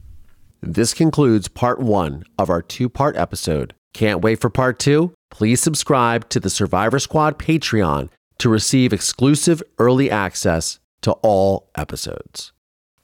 This 0.64 0.94
concludes 0.94 1.48
part 1.48 1.80
one 1.80 2.24
of 2.38 2.50
our 2.52 2.62
two 2.62 2.88
part 2.88 3.16
episode. 3.16 3.74
Can't 3.94 4.22
wait 4.22 4.40
for 4.40 4.50
part 4.50 4.78
two? 4.78 5.14
Please 5.32 5.60
subscribe 5.60 6.30
to 6.30 6.40
the 6.40 6.52
Survivor 6.52 7.00
Squad 7.00 7.40
Patreon 7.40 8.10
to 8.38 8.50
receive 8.50 8.94
exclusive 8.94 9.64
early 9.80 10.12
access 10.12 10.80
to 11.02 11.14
all 11.24 11.70
episodes. 11.76 12.54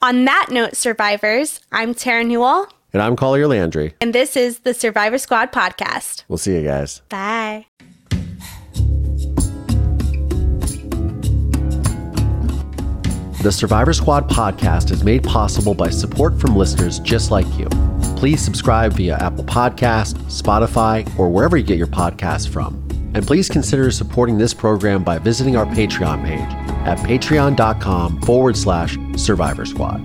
On 0.00 0.24
that 0.24 0.48
note, 0.50 0.76
survivors, 0.76 1.60
I'm 1.72 1.94
Tara 1.94 2.22
Newell. 2.22 2.68
And 2.92 3.02
I'm 3.02 3.16
Collier 3.16 3.48
Landry. 3.48 3.94
And 4.00 4.14
this 4.14 4.36
is 4.36 4.60
the 4.60 4.72
Survivor 4.72 5.18
Squad 5.18 5.50
podcast. 5.50 6.22
We'll 6.28 6.38
see 6.38 6.54
you 6.54 6.62
guys. 6.62 7.02
Bye. 7.08 7.66
The 13.40 13.52
Survivor 13.52 13.92
Squad 13.92 14.28
podcast 14.28 14.90
is 14.90 15.04
made 15.04 15.22
possible 15.22 15.72
by 15.72 15.90
support 15.90 16.40
from 16.40 16.56
listeners 16.56 16.98
just 16.98 17.30
like 17.30 17.46
you. 17.56 17.66
Please 18.16 18.40
subscribe 18.40 18.94
via 18.94 19.14
Apple 19.14 19.44
Podcast, 19.44 20.14
Spotify, 20.24 21.08
or 21.16 21.28
wherever 21.28 21.56
you 21.56 21.62
get 21.62 21.78
your 21.78 21.86
podcasts 21.86 22.48
from. 22.48 22.74
And 23.14 23.24
please 23.24 23.48
consider 23.48 23.92
supporting 23.92 24.38
this 24.38 24.52
program 24.52 25.04
by 25.04 25.18
visiting 25.18 25.56
our 25.56 25.66
Patreon 25.66 26.24
page 26.24 26.50
at 26.84 26.98
patreon.com 26.98 28.22
forward 28.22 28.56
slash 28.56 28.98
survivor 29.16 29.64
squad. 29.64 30.04